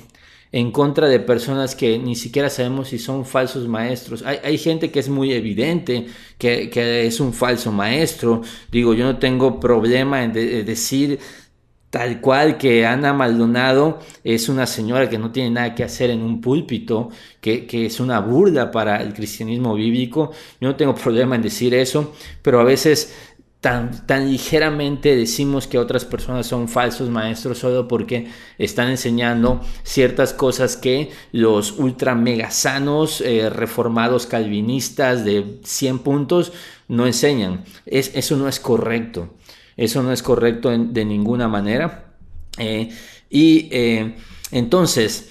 en 0.53 0.73
contra 0.73 1.09
de 1.09 1.21
personas 1.21 1.75
que 1.77 1.99
ni 1.99 2.17
siquiera 2.17 2.51
sabemos 2.51 2.89
si 2.89 2.99
son 2.99 3.25
falsos 3.25 3.69
maestros. 3.69 4.25
Hay, 4.25 4.59
gente 4.59 4.91
que 4.91 4.99
es 4.99 5.09
muy 5.09 5.33
evidente 5.33 6.07
que, 6.39 7.07
es 7.07 7.21
un 7.21 7.33
falso 7.33 7.71
maestro. 7.71 8.43
Digo, 8.71 8.95
yo 8.95 9.05
no 9.05 9.19
tengo 9.19 9.61
problema 9.61 10.25
en 10.25 10.33
decir 10.33 11.21
tal 11.91 12.21
cual 12.21 12.57
que 12.57 12.87
Ana 12.87 13.13
Maldonado 13.13 13.99
es 14.23 14.49
una 14.49 14.67
señora 14.67 15.09
que 15.09 15.19
no 15.19 15.33
tiene 15.33 15.51
nada 15.51 15.75
que 15.75 15.83
hacer 15.83 16.11
en 16.11 16.23
un 16.23 16.41
púlpito, 16.41 17.11
que, 17.41 17.67
que, 17.67 17.87
es 17.87 17.99
una 17.99 18.21
burla 18.21 18.71
para 18.71 19.03
el 19.03 19.13
cristianismo 19.13 19.75
bíblico. 19.75 20.31
Yo 20.61 20.69
no 20.69 20.77
tengo 20.77 20.95
problema 20.97 21.37
en 21.37 21.43
decir 21.43 21.75
eso, 21.75 22.13
pero 22.43 22.61
a 22.61 22.65
veces 22.65 23.13
tan, 23.61 24.07
tan 24.07 24.31
ligeramente 24.31 25.15
decimos 25.15 25.67
que 25.67 25.79
otras 25.79 26.07
personas 26.07 26.47
son 26.47 26.69
falsos 26.69 27.11
maestros 27.11 27.59
solo 27.59 27.87
porque 27.87 28.29
están 28.57 28.89
enseñando 28.89 29.61
ciertas 29.83 30.33
cosas 30.33 30.79
que 30.79 31.11
los 31.33 31.73
ultra 31.73 32.15
mega 32.15 32.51
sanos, 32.51 33.21
eh, 33.21 33.51
reformados 33.51 34.27
calvinistas 34.27 35.25
de 35.27 35.59
100 35.63 35.99
puntos 35.99 36.53
no 36.89 37.07
enseñan. 37.07 37.65
Es, 37.85 38.13
eso 38.15 38.37
no 38.37 38.49
es 38.49 38.61
correcto. 38.61 39.35
Eso 39.77 40.03
no 40.03 40.13
es 40.13 40.23
correcto 40.23 40.71
de 40.71 41.05
ninguna 41.05 41.47
manera. 41.47 42.15
Eh, 42.59 42.91
y 43.29 43.69
eh, 43.71 44.17
entonces, 44.53 45.31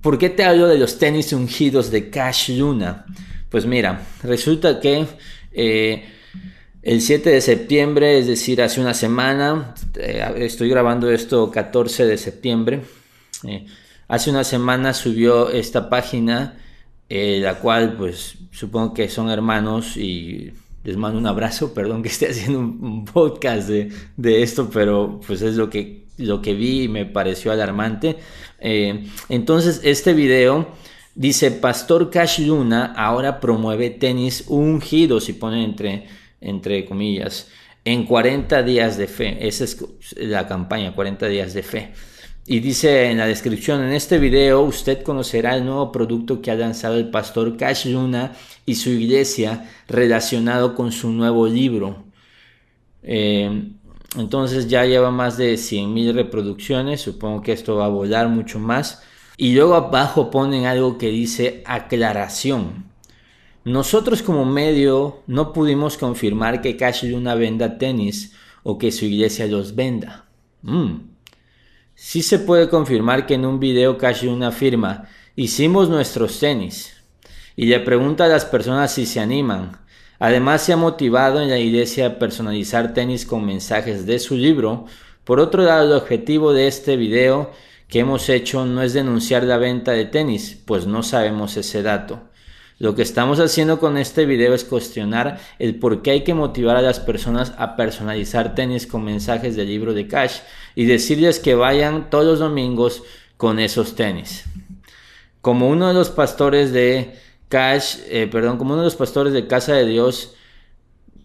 ¿por 0.00 0.18
qué 0.18 0.30
te 0.30 0.44
hablo 0.44 0.68
de 0.68 0.78
los 0.78 0.98
tenis 0.98 1.32
ungidos 1.32 1.90
de 1.90 2.10
Cash 2.10 2.50
Luna? 2.50 3.06
Pues 3.48 3.66
mira, 3.66 4.06
resulta 4.22 4.80
que 4.80 5.06
el 6.82 7.02
7 7.02 7.28
de 7.28 7.40
septiembre, 7.40 8.18
es 8.18 8.26
decir, 8.26 8.62
hace 8.62 8.80
una 8.80 8.94
semana, 8.94 9.74
eh, 9.96 10.32
estoy 10.36 10.70
grabando 10.70 11.10
esto 11.10 11.50
14 11.50 12.06
de 12.06 12.16
septiembre, 12.16 12.82
eh, 13.46 13.66
hace 14.08 14.30
una 14.30 14.44
semana 14.44 14.94
subió 14.94 15.50
esta 15.50 15.90
página, 15.90 16.58
eh, 17.08 17.40
la 17.42 17.56
cual 17.58 17.96
pues 17.98 18.36
supongo 18.50 18.94
que 18.94 19.08
son 19.10 19.28
hermanos 19.28 19.96
y 19.98 20.52
les 20.82 20.96
mando 20.96 21.18
un 21.18 21.26
abrazo, 21.26 21.74
perdón 21.74 22.02
que 22.02 22.08
esté 22.08 22.30
haciendo 22.30 22.60
un, 22.60 23.04
podcast 23.04 23.68
de, 23.68 24.42
esto, 24.42 24.70
pero 24.72 25.20
pues 25.26 25.42
es 25.42 25.56
lo 25.56 25.68
que, 25.68 26.06
lo 26.16 26.40
que 26.40 26.54
vi 26.54 26.84
y 26.84 26.88
me 26.88 27.04
pareció 27.04 27.52
alarmante. 27.52 28.16
entonces 28.58 29.82
este 29.84 30.14
video 30.14 30.68
dice, 31.14 31.50
Pastor 31.50 32.08
Cash 32.08 32.40
Luna 32.40 32.94
ahora 32.96 33.38
promueve 33.38 33.90
tenis 33.90 34.44
ungidos 34.48 35.28
y 35.28 35.34
pone 35.34 35.64
entre 35.64 36.20
entre 36.40 36.84
comillas, 36.84 37.48
en 37.84 38.04
40 38.04 38.62
días 38.62 38.96
de 38.96 39.06
fe. 39.06 39.46
Esa 39.46 39.64
es 39.64 39.78
la 40.16 40.46
campaña, 40.46 40.94
40 40.94 41.26
días 41.28 41.54
de 41.54 41.62
fe. 41.62 41.92
Y 42.46 42.60
dice 42.60 43.10
en 43.10 43.18
la 43.18 43.26
descripción, 43.26 43.82
en 43.82 43.92
este 43.92 44.18
video 44.18 44.62
usted 44.62 45.02
conocerá 45.02 45.54
el 45.54 45.64
nuevo 45.64 45.92
producto 45.92 46.42
que 46.42 46.50
ha 46.50 46.56
lanzado 46.56 46.96
el 46.96 47.10
pastor 47.10 47.56
Cash 47.56 47.86
Luna 47.86 48.32
y 48.66 48.74
su 48.74 48.90
iglesia 48.90 49.70
relacionado 49.88 50.74
con 50.74 50.90
su 50.90 51.10
nuevo 51.10 51.46
libro. 51.46 52.04
Eh, 53.02 53.70
entonces 54.16 54.66
ya 54.68 54.84
lleva 54.84 55.10
más 55.10 55.36
de 55.36 55.54
100.000 55.54 56.12
reproducciones, 56.12 57.00
supongo 57.00 57.42
que 57.42 57.52
esto 57.52 57.76
va 57.76 57.84
a 57.86 57.88
volar 57.88 58.28
mucho 58.28 58.58
más. 58.58 59.02
Y 59.36 59.54
luego 59.54 59.74
abajo 59.74 60.30
ponen 60.30 60.66
algo 60.66 60.98
que 60.98 61.08
dice 61.08 61.62
aclaración. 61.66 62.89
Nosotros 63.70 64.20
como 64.20 64.44
medio 64.44 65.22
no 65.28 65.52
pudimos 65.52 65.96
confirmar 65.96 66.60
que 66.60 66.76
Cash 66.76 67.04
Luna 67.04 67.36
venda 67.36 67.78
tenis 67.78 68.34
o 68.64 68.78
que 68.78 68.90
su 68.90 69.04
iglesia 69.04 69.46
los 69.46 69.76
venda. 69.76 70.24
Mm. 70.62 70.94
Sí 71.94 72.22
se 72.22 72.40
puede 72.40 72.68
confirmar 72.68 73.26
que 73.26 73.34
en 73.34 73.46
un 73.46 73.60
video 73.60 73.96
Cash 73.96 74.24
Luna 74.24 74.48
afirma, 74.48 75.08
hicimos 75.36 75.88
nuestros 75.88 76.40
tenis 76.40 76.96
y 77.54 77.66
le 77.66 77.78
pregunta 77.78 78.24
a 78.24 78.28
las 78.28 78.44
personas 78.44 78.92
si 78.92 79.06
se 79.06 79.20
animan. 79.20 79.78
Además 80.18 80.62
se 80.62 80.72
ha 80.72 80.76
motivado 80.76 81.40
en 81.40 81.48
la 81.48 81.58
iglesia 81.60 82.06
a 82.06 82.18
personalizar 82.18 82.92
tenis 82.92 83.24
con 83.24 83.46
mensajes 83.46 84.04
de 84.04 84.18
su 84.18 84.34
libro. 84.34 84.86
Por 85.22 85.38
otro 85.38 85.62
lado, 85.62 85.86
el 85.86 86.02
objetivo 86.02 86.52
de 86.52 86.66
este 86.66 86.96
video 86.96 87.52
que 87.86 88.00
hemos 88.00 88.28
hecho 88.30 88.66
no 88.66 88.82
es 88.82 88.94
denunciar 88.94 89.44
la 89.44 89.58
venta 89.58 89.92
de 89.92 90.06
tenis, 90.06 90.60
pues 90.64 90.88
no 90.88 91.04
sabemos 91.04 91.56
ese 91.56 91.82
dato. 91.84 92.29
Lo 92.80 92.94
que 92.94 93.02
estamos 93.02 93.40
haciendo 93.40 93.78
con 93.78 93.98
este 93.98 94.24
video 94.24 94.54
es 94.54 94.64
cuestionar 94.64 95.38
el 95.58 95.74
por 95.74 96.00
qué 96.00 96.12
hay 96.12 96.24
que 96.24 96.32
motivar 96.32 96.78
a 96.78 96.82
las 96.82 96.98
personas 96.98 97.52
a 97.58 97.76
personalizar 97.76 98.54
tenis 98.54 98.86
con 98.86 99.04
mensajes 99.04 99.54
del 99.54 99.68
libro 99.68 99.92
de 99.92 100.08
Cash 100.08 100.38
y 100.74 100.86
decirles 100.86 101.40
que 101.40 101.54
vayan 101.54 102.08
todos 102.08 102.24
los 102.24 102.38
domingos 102.38 103.02
con 103.36 103.58
esos 103.58 103.96
tenis. 103.96 104.44
Como 105.42 105.68
uno 105.68 105.88
de 105.88 105.92
los 105.92 106.08
pastores 106.08 106.72
de 106.72 107.18
Cash, 107.50 107.96
eh, 108.08 108.26
perdón, 108.32 108.56
como 108.56 108.72
uno 108.72 108.80
de 108.80 108.86
los 108.86 108.96
pastores 108.96 109.34
de 109.34 109.46
Casa 109.46 109.74
de 109.74 109.84
Dios, 109.84 110.34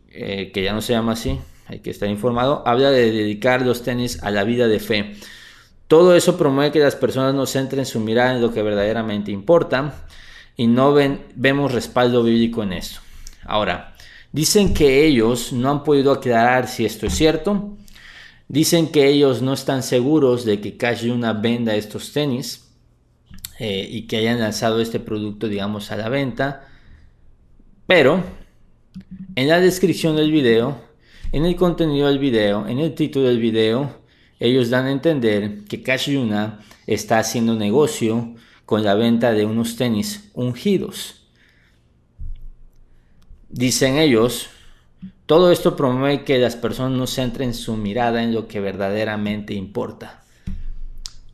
eh, 0.09 0.51
que 0.53 0.61
ya 0.61 0.73
no 0.73 0.81
se 0.81 0.91
llama 0.91 1.13
así, 1.13 1.39
hay 1.67 1.79
que 1.79 1.89
estar 1.89 2.09
informado, 2.09 2.63
habla 2.67 2.91
de 2.91 3.13
dedicar 3.13 3.61
los 3.61 3.81
tenis 3.81 4.21
a 4.23 4.29
la 4.29 4.43
vida 4.43 4.67
de 4.67 4.81
fe. 4.81 5.15
Todo 5.87 6.17
eso 6.17 6.35
promueve 6.35 6.73
que 6.73 6.79
las 6.79 6.97
personas 6.97 7.33
no 7.33 7.45
centren 7.45 7.85
su 7.85 8.01
mirada 8.01 8.35
en 8.35 8.41
lo 8.41 8.51
que 8.51 8.61
verdaderamente 8.61 9.31
importa 9.31 10.05
y 10.57 10.67
no 10.67 10.93
ven, 10.93 11.21
vemos 11.35 11.73
respaldo 11.73 12.23
bíblico 12.23 12.63
en 12.63 12.73
eso. 12.73 13.01
Ahora, 13.43 13.95
dicen 14.31 14.73
que 14.73 15.05
ellos 15.05 15.53
no 15.53 15.69
han 15.69 15.83
podido 15.83 16.11
aclarar 16.11 16.67
si 16.67 16.85
esto 16.85 17.07
es 17.07 17.13
cierto. 17.13 17.77
Dicen 18.47 18.89
que 18.91 19.07
ellos 19.07 19.41
no 19.41 19.53
están 19.53 19.83
seguros 19.83 20.45
de 20.45 20.61
que 20.61 20.77
Cash 20.77 21.03
Luna 21.03 21.33
venda 21.33 21.75
estos 21.75 22.13
tenis 22.13 22.69
eh, 23.59 23.87
y 23.89 24.03
que 24.03 24.17
hayan 24.17 24.39
lanzado 24.39 24.81
este 24.81 24.99
producto, 24.99 25.47
digamos, 25.47 25.91
a 25.91 25.97
la 25.97 26.09
venta. 26.09 26.67
Pero 27.87 28.23
En 29.35 29.47
la 29.49 29.59
descripción 29.59 30.15
del 30.15 30.31
video, 30.31 30.81
en 31.31 31.45
el 31.45 31.55
contenido 31.55 32.07
del 32.07 32.19
video, 32.19 32.65
en 32.67 32.79
el 32.79 32.95
título 32.95 33.27
del 33.27 33.39
video, 33.39 33.99
ellos 34.39 34.69
dan 34.69 34.85
a 34.85 34.91
entender 34.91 35.65
que 35.67 35.81
Cash 35.81 36.11
Yuna 36.11 36.61
está 36.87 37.19
haciendo 37.19 37.55
negocio 37.55 38.35
con 38.65 38.83
la 38.83 38.95
venta 38.95 39.31
de 39.31 39.45
unos 39.45 39.75
tenis 39.75 40.29
ungidos. 40.33 41.21
Dicen 43.49 43.97
ellos, 43.97 44.47
todo 45.25 45.51
esto 45.51 45.75
promueve 45.75 46.23
que 46.23 46.37
las 46.37 46.55
personas 46.55 46.97
no 46.97 47.07
centren 47.07 47.53
su 47.53 47.77
mirada 47.77 48.21
en 48.23 48.33
lo 48.33 48.47
que 48.47 48.59
verdaderamente 48.59 49.53
importa. 49.53 50.23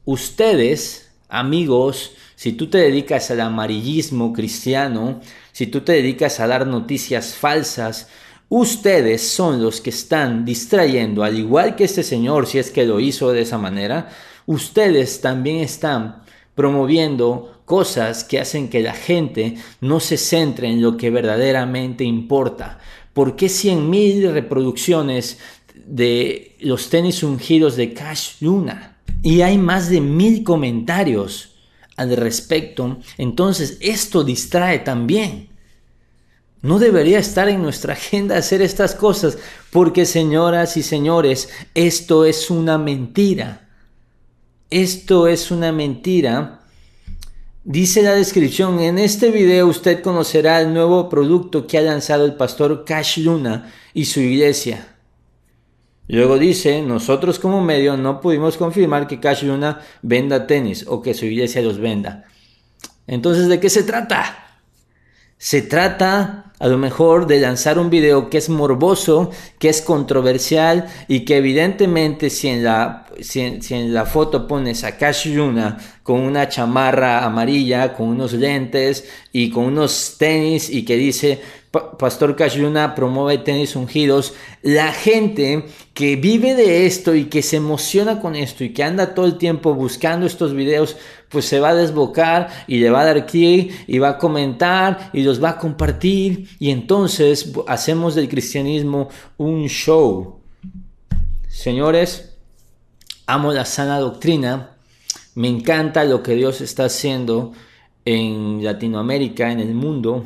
Ustedes, 0.06 1.12
amigos, 1.30 2.12
si 2.36 2.54
tú 2.54 2.68
te 2.68 2.80
dedicas 2.80 3.32
al 3.32 3.42
amarillismo 3.42 4.34
cristiano, 4.34 5.22
si 5.52 5.68
tú 5.68 5.82
te 5.82 5.94
dedicas 5.94 6.40
a 6.40 6.48
dar 6.48 6.68
noticias 6.68 7.36
falsas, 7.36 8.08
ustedes 8.50 9.28
son 9.28 9.62
los 9.62 9.80
que 9.80 9.92
están 9.92 10.44
distrayendo, 10.44 11.24
al 11.24 11.38
igual 11.38 11.76
que 11.76 11.84
este 11.84 12.04
señor, 12.04 12.48
si 12.48 12.60
es 12.60 12.72
que 12.72 12.86
lo 12.86 13.00
hizo 13.00 13.32
de 13.32 13.42
esa 13.42 13.58
manera, 13.58 14.10
ustedes 14.46 15.22
también 15.22 15.58
están 15.58 16.21
promoviendo 16.56 17.62
cosas 17.66 18.24
que 18.24 18.40
hacen 18.40 18.70
que 18.70 18.82
la 18.82 18.94
gente 18.94 19.56
no 19.80 20.00
se 20.00 20.18
centre 20.18 20.68
en 20.68 20.82
lo 20.82 20.98
que 20.98 21.10
verdaderamente 21.10 22.04
importa. 22.04 22.80
¿Por 23.14 23.36
qué 23.36 23.48
100.000 23.48 24.32
reproducciones 24.32 25.40
de 25.86 26.56
los 26.60 26.90
tenis 26.90 27.24
ungidos 27.24 27.76
de 27.76 27.94
Cash 27.94 28.36
Luna? 28.42 28.98
Y 29.24 29.42
hay 29.42 29.58
más 29.58 29.90
de 29.90 30.02
mil 30.02 30.44
comentarios 30.44 31.52
al 31.96 32.16
respecto. 32.16 32.98
Entonces 33.18 33.78
esto 33.82 34.24
distrae 34.24 34.80
también. 34.80 35.50
No 36.62 36.78
debería 36.78 37.20
estar 37.20 37.50
en 37.50 37.62
nuestra 37.62 37.94
agenda 37.94 38.38
hacer 38.38 38.62
estas 38.62 38.96
cosas 38.96 39.38
porque 39.72 40.06
señoras 40.06 40.78
y 40.78 40.84
señores, 40.84 41.50
esto 41.74 42.26
es 42.26 42.52
una 42.52 42.78
mentira. 42.78 43.68
Esto 44.72 45.28
es 45.28 45.52
una 45.52 45.74
mentira. 45.74 46.62
Dice 47.66 48.02
la 48.04 48.14
descripción, 48.14 48.80
en 48.80 49.00
este 49.00 49.30
video 49.30 49.68
usted 49.68 50.02
conocerá 50.02 50.62
el 50.62 50.74
nuevo 50.74 51.10
producto 51.10 51.68
que 51.68 51.78
ha 51.78 51.82
lanzado 51.82 52.24
el 52.24 52.36
pastor 52.36 52.86
Cash 52.86 53.18
Luna 53.20 53.70
y 53.94 54.06
su 54.06 54.22
iglesia. 54.22 54.96
Luego 56.08 56.40
dice, 56.40 56.82
nosotros 56.82 57.38
como 57.38 57.62
medio 57.62 57.98
no 57.98 58.22
pudimos 58.22 58.56
confirmar 58.56 59.08
que 59.08 59.20
Cash 59.20 59.44
Luna 59.44 59.82
venda 60.04 60.48
tenis 60.48 60.86
o 60.88 61.02
que 61.02 61.14
su 61.16 61.26
iglesia 61.26 61.62
los 61.62 61.78
venda. 61.78 62.24
Entonces, 63.08 63.50
¿de 63.50 63.60
qué 63.60 63.70
se 63.70 63.84
trata? 63.84 64.62
Se 65.38 65.64
trata 65.64 66.51
a 66.62 66.68
lo 66.68 66.78
mejor 66.78 67.26
de 67.26 67.40
lanzar 67.40 67.80
un 67.80 67.90
video 67.90 68.30
que 68.30 68.38
es 68.38 68.48
morboso, 68.48 69.32
que 69.58 69.68
es 69.68 69.82
controversial 69.82 70.86
y 71.08 71.22
que 71.22 71.38
evidentemente 71.38 72.30
si 72.30 72.50
en 72.50 72.64
la, 72.64 73.08
si 73.20 73.42
en, 73.42 73.94
la 73.96 74.06
foto 74.06 74.48
pones 74.48 74.84
a 74.84 74.96
Cash 74.96 75.26
Luna 75.30 75.80
con 76.04 76.20
una 76.20 76.48
chamarra 76.50 77.26
amarilla, 77.26 77.96
con 77.96 78.10
unos 78.10 78.34
lentes 78.34 79.06
y 79.32 79.50
con 79.50 79.66
unos 79.66 80.18
tenis 80.20 80.70
y 80.70 80.86
que 80.86 80.98
dice 80.98 81.42
Pastor 81.72 82.36
Luna 82.58 82.94
promueve 82.94 83.40
tenis 83.40 83.76
ungidos. 83.76 84.36
La 84.62 84.92
gente 84.92 85.66
que 85.96 86.16
vive 86.16 86.54
de 86.54 86.86
esto 86.86 87.16
y 87.16 87.26
que 87.26 87.42
se 87.42 87.58
emociona 87.58 88.20
con 88.20 88.36
esto 88.36 88.64
y 88.64 88.72
que 88.72 88.84
anda 88.84 89.16
todo 89.16 89.26
el 89.26 89.40
tiempo 89.40 89.74
buscando 89.74 90.28
estos 90.28 90.54
videos, 90.54 90.98
pues 91.32 91.46
se 91.46 91.60
va 91.60 91.70
a 91.70 91.76
desbocar 91.76 92.50
y 92.68 92.80
le 92.80 92.90
va 92.90 93.02
a 93.02 93.06
dar 93.06 93.26
clic 93.26 93.74
y 93.88 94.00
va 94.00 94.10
a 94.10 94.18
comentar 94.18 95.10
y 95.14 95.24
los 95.24 95.44
va 95.44 95.52
a 95.52 95.58
compartir. 95.58 96.50
Y 96.60 96.72
entonces 96.72 97.52
hacemos 97.68 98.16
del 98.16 98.30
cristianismo 98.30 99.10
un 99.38 99.68
show. 99.68 100.40
Señores, 101.48 102.38
amo 103.26 103.54
la 103.54 103.66
sana 103.66 104.00
doctrina. 104.00 104.72
Me 105.36 105.48
encanta 105.48 106.04
lo 106.04 106.22
que 106.22 106.36
Dios 106.36 106.62
está 106.62 106.86
haciendo 106.86 107.54
en 108.04 108.64
Latinoamérica, 108.64 109.52
en 109.52 109.60
el 109.60 109.74
mundo 109.74 110.26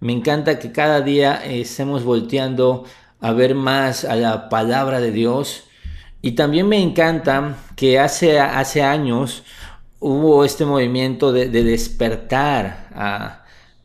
me 0.00 0.14
encanta 0.14 0.58
que 0.58 0.72
cada 0.72 1.02
día 1.02 1.44
estemos 1.44 2.04
volteando 2.04 2.84
a 3.20 3.32
ver 3.32 3.54
más 3.54 4.06
a 4.06 4.16
la 4.16 4.48
palabra 4.48 4.98
de 4.98 5.12
Dios. 5.12 5.64
Y 6.22 6.32
también 6.32 6.68
me 6.68 6.82
encanta 6.82 7.56
que 7.76 7.98
hace, 7.98 8.40
hace 8.40 8.82
años 8.82 9.42
hubo 10.00 10.44
este 10.44 10.64
movimiento 10.64 11.32
de, 11.32 11.48
despertar 11.48 12.88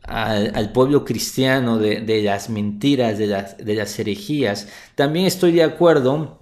al 0.02 0.72
pueblo 0.72 1.04
cristiano 1.04 1.78
de, 1.78 2.22
las 2.22 2.50
mentiras, 2.50 3.18
de 3.18 3.26
las, 3.28 3.58
de 3.58 3.74
las 3.74 3.98
herejías. 3.98 4.68
También 4.94 5.26
estoy 5.26 5.52
de 5.52 5.62
acuerdo 5.62 6.40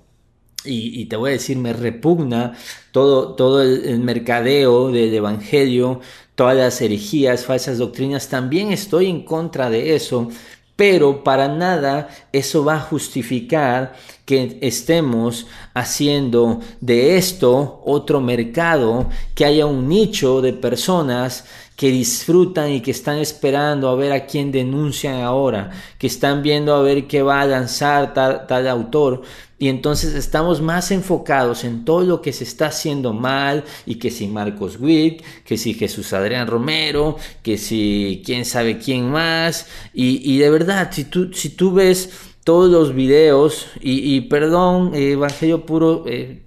y, 0.64 1.06
te 1.06 1.16
voy 1.16 1.30
a 1.30 1.32
decir, 1.34 1.58
me 1.58 1.72
repugna 1.72 2.56
todo, 2.92 3.34
todo 3.34 3.62
el, 3.62 4.00
mercadeo 4.00 4.90
del 4.90 5.12
Evangelio, 5.14 6.00
todas 6.34 6.56
las 6.56 6.80
herejías, 6.80 7.44
falsas 7.44 7.78
doctrinas, 7.78 8.28
también 8.28 8.72
estoy 8.72 9.10
en 9.10 9.24
contra 9.24 9.70
de 9.70 9.94
eso, 9.94 10.30
pero 10.76 11.22
para 11.22 11.48
nada 11.48 12.08
eso 12.32 12.64
va 12.64 12.76
a 12.76 12.80
justificar 12.80 13.94
que 14.24 14.58
estemos 14.62 15.46
haciendo 15.74 16.60
de 16.80 17.16
esto 17.16 17.82
otro 17.84 18.20
mercado, 18.20 19.08
que 19.34 19.44
haya 19.44 19.66
un 19.66 19.88
nicho 19.88 20.40
de 20.40 20.52
personas 20.52 21.44
que 21.76 21.90
disfrutan 21.90 22.70
y 22.70 22.80
que 22.80 22.92
están 22.92 23.18
esperando 23.18 23.88
a 23.88 23.96
ver 23.96 24.12
a 24.12 24.26
quién 24.26 24.52
denuncian 24.52 25.20
ahora, 25.20 25.70
que 25.98 26.06
están 26.06 26.42
viendo 26.42 26.74
a 26.74 26.82
ver 26.82 27.06
qué 27.06 27.22
va 27.22 27.40
a 27.40 27.46
lanzar 27.46 28.14
tal, 28.14 28.68
autor. 28.68 29.22
Y 29.58 29.68
entonces 29.68 30.14
estamos 30.14 30.60
más 30.60 30.90
enfocados 30.90 31.64
en 31.64 31.84
todo 31.84 32.02
lo 32.02 32.22
que 32.22 32.32
se 32.32 32.44
está 32.44 32.66
haciendo 32.66 33.12
mal 33.12 33.64
y 33.87 33.96
que 33.96 34.10
si 34.10 34.26
Marcos 34.26 34.78
Witt, 34.78 35.22
que 35.44 35.56
si 35.56 35.74
Jesús 35.74 36.12
Adrián 36.12 36.46
Romero, 36.46 37.16
que 37.42 37.56
si 37.56 38.22
quién 38.24 38.44
sabe 38.44 38.78
quién 38.78 39.10
más. 39.10 39.66
Y, 39.92 40.38
de 40.38 40.50
verdad, 40.50 40.90
si 40.92 41.04
tú, 41.04 41.32
si 41.32 41.50
tú 41.50 41.72
ves 41.72 42.10
todos 42.44 42.70
los 42.70 42.94
videos 42.94 43.66
y, 43.80 44.20
perdón, 44.22 44.94
Evangelio 44.94 45.64
puro, 45.64 46.04
eh, 46.06 46.42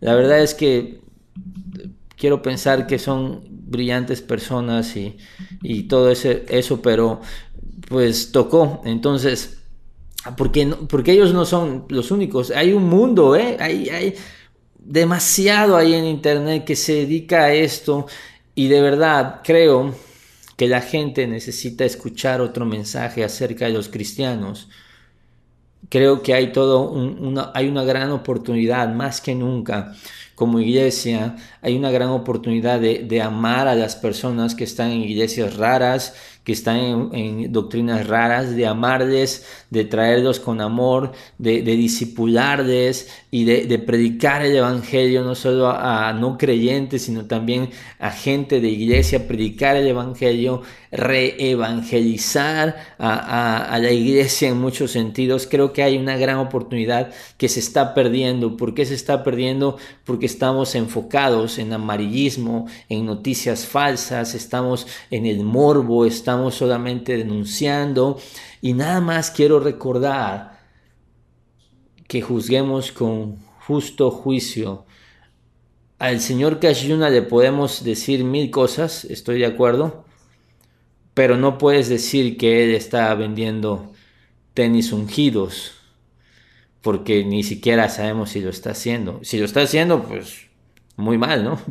la 0.00 0.14
verdad 0.14 0.40
es 0.40 0.54
que 0.54 1.00
quiero 2.18 2.42
pensar 2.42 2.86
que 2.86 2.98
son 2.98 3.42
brillantes 3.48 4.20
personas 4.20 4.96
y, 4.96 5.16
y 5.62 5.84
todo 5.84 6.10
ese, 6.10 6.44
eso, 6.48 6.82
pero 6.82 7.20
pues 7.88 8.32
tocó. 8.32 8.82
Entonces, 8.84 9.58
porque, 10.36 10.66
porque 10.88 11.12
ellos 11.12 11.32
no 11.32 11.44
son 11.44 11.86
los 11.88 12.10
únicos. 12.10 12.50
Hay 12.50 12.72
un 12.72 12.84
mundo, 12.88 13.36
¿eh? 13.36 13.56
Hay, 13.60 13.88
hay 13.88 14.14
demasiado 14.78 15.76
ahí 15.76 15.94
en 15.94 16.04
Internet 16.04 16.64
que 16.64 16.76
se 16.76 16.94
dedica 16.94 17.44
a 17.44 17.52
esto 17.52 18.06
y 18.54 18.68
de 18.68 18.80
verdad 18.80 19.40
creo 19.44 19.94
que 20.56 20.66
la 20.66 20.80
gente 20.80 21.26
necesita 21.26 21.84
escuchar 21.84 22.40
otro 22.40 22.66
mensaje 22.66 23.22
acerca 23.22 23.66
de 23.66 23.72
los 23.72 23.88
cristianos. 23.88 24.68
Creo 25.88 26.22
que 26.22 26.34
hay 26.34 26.52
todo 26.52 26.90
una, 26.90 27.52
hay 27.54 27.68
una 27.68 27.84
gran 27.84 28.10
oportunidad 28.10 28.92
más 28.92 29.20
que 29.20 29.34
nunca 29.34 29.94
como 30.38 30.60
iglesia 30.60 31.34
hay 31.62 31.76
una 31.76 31.90
gran 31.90 32.10
oportunidad 32.10 32.78
de, 32.78 33.00
de, 33.00 33.20
amar 33.20 33.66
a 33.66 33.74
las 33.74 33.96
personas 33.96 34.54
que 34.54 34.62
están 34.62 34.92
en 34.92 35.02
iglesias 35.02 35.56
raras, 35.56 36.14
que 36.48 36.54
están 36.54 37.10
en, 37.12 37.52
doctrinas 37.52 38.06
raras, 38.06 38.56
de 38.56 38.66
amarles, 38.66 39.44
de 39.68 39.84
traerlos 39.84 40.40
con 40.40 40.62
amor, 40.62 41.12
de, 41.36 41.60
de 41.60 41.76
disipularles 41.76 43.10
y 43.30 43.44
de, 43.44 43.78
predicar 43.78 44.42
el 44.46 44.56
Evangelio 44.56 45.22
no 45.24 45.34
solo 45.34 45.68
a, 45.68 46.14
no 46.14 46.38
creyentes, 46.38 47.02
sino 47.02 47.26
también 47.26 47.68
a 47.98 48.10
gente 48.10 48.60
de 48.60 48.70
iglesia, 48.70 49.28
predicar 49.28 49.76
el 49.76 49.86
Evangelio, 49.86 50.62
reevangelizar 50.90 52.76
a, 52.98 53.74
a, 53.74 53.78
la 53.78 53.92
iglesia 53.92 54.48
en 54.48 54.58
muchos 54.58 54.92
sentidos. 54.92 55.46
Creo 55.50 55.74
que 55.74 55.82
hay 55.82 55.98
una 55.98 56.16
gran 56.16 56.38
oportunidad 56.38 57.10
que 57.36 57.50
se 57.50 57.60
está 57.60 57.92
perdiendo. 57.92 58.56
¿Por 58.56 58.72
qué 58.72 58.86
se 58.86 58.94
está 58.94 59.22
perdiendo? 59.22 59.76
Porque 60.04 60.24
estamos 60.24 60.74
enfocados 60.74 61.58
en 61.58 61.74
amarillismo, 61.74 62.66
en 62.88 63.04
noticias 63.04 63.66
falsas, 63.66 64.34
estamos 64.34 64.86
en 65.10 65.26
el 65.26 65.40
morbo, 65.40 66.06
estamos 66.06 66.37
solamente 66.50 67.16
denunciando 67.16 68.18
y 68.60 68.72
nada 68.72 69.00
más 69.00 69.30
quiero 69.30 69.60
recordar 69.60 70.58
que 72.06 72.22
juzguemos 72.22 72.90
con 72.90 73.36
justo 73.66 74.10
juicio. 74.10 74.86
Al 75.98 76.20
señor 76.20 76.58
Kashiyuna 76.58 77.10
le 77.10 77.22
podemos 77.22 77.84
decir 77.84 78.24
mil 78.24 78.50
cosas, 78.50 79.04
estoy 79.04 79.40
de 79.40 79.46
acuerdo, 79.46 80.04
pero 81.14 81.36
no 81.36 81.58
puedes 81.58 81.88
decir 81.88 82.36
que 82.36 82.64
él 82.64 82.74
está 82.74 83.14
vendiendo 83.14 83.92
tenis 84.54 84.92
ungidos, 84.92 85.72
porque 86.80 87.24
ni 87.24 87.42
siquiera 87.42 87.88
sabemos 87.88 88.30
si 88.30 88.40
lo 88.40 88.50
está 88.50 88.70
haciendo. 88.70 89.20
Si 89.22 89.38
lo 89.38 89.44
está 89.44 89.62
haciendo, 89.62 90.04
pues 90.04 90.46
muy 90.96 91.18
mal, 91.18 91.44
¿no? 91.44 91.60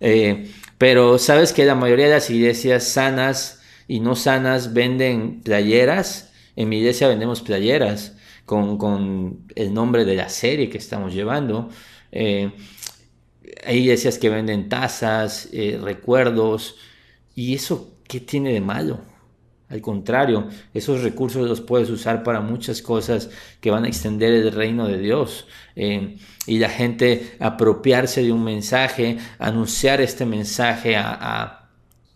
Eh, 0.00 0.50
pero 0.76 1.18
sabes 1.18 1.52
que 1.54 1.64
la 1.64 1.76
mayoría 1.76 2.06
de 2.06 2.14
las 2.14 2.28
iglesias 2.28 2.84
sanas 2.84 3.62
y 3.88 4.00
no 4.00 4.16
sanas 4.16 4.72
venden 4.72 5.40
playeras 5.42 6.32
En 6.56 6.68
mi 6.68 6.78
iglesia 6.78 7.08
vendemos 7.08 7.42
playeras 7.42 8.16
con, 8.44 9.46
el 9.54 9.72
nombre 9.74 10.04
de 10.04 10.16
la 10.16 10.28
serie 10.28 10.68
que 10.68 10.78
estamos 10.78 11.14
llevando. 11.14 11.70
Eh, 12.12 12.52
hay 13.66 13.78
iglesias 13.78 14.18
que 14.18 14.28
venden 14.28 14.68
tazas, 14.68 15.48
eh, 15.52 15.78
recuerdos. 15.82 16.76
¿Y 17.34 17.54
eso 17.54 17.98
qué 18.06 18.20
tiene 18.20 18.52
de 18.52 18.60
malo? 18.60 19.00
Al 19.70 19.80
contrario, 19.80 20.48
esos 20.72 21.02
recursos 21.02 21.48
los 21.48 21.60
puedes 21.60 21.90
usar 21.90 22.22
para 22.22 22.40
muchas 22.40 22.82
cosas 22.82 23.30
que 23.60 23.70
van 23.70 23.84
a 23.84 23.88
extender 23.88 24.32
el 24.32 24.52
reino 24.52 24.86
de 24.86 24.98
Dios. 24.98 25.48
Eh, 25.74 26.16
y 26.46 26.58
la 26.58 26.68
gente 26.68 27.36
apropiarse 27.40 28.22
de 28.22 28.30
un 28.30 28.44
mensaje, 28.44 29.18
anunciar 29.38 30.00
este 30.00 30.26
mensaje 30.26 30.96
a, 30.96 31.63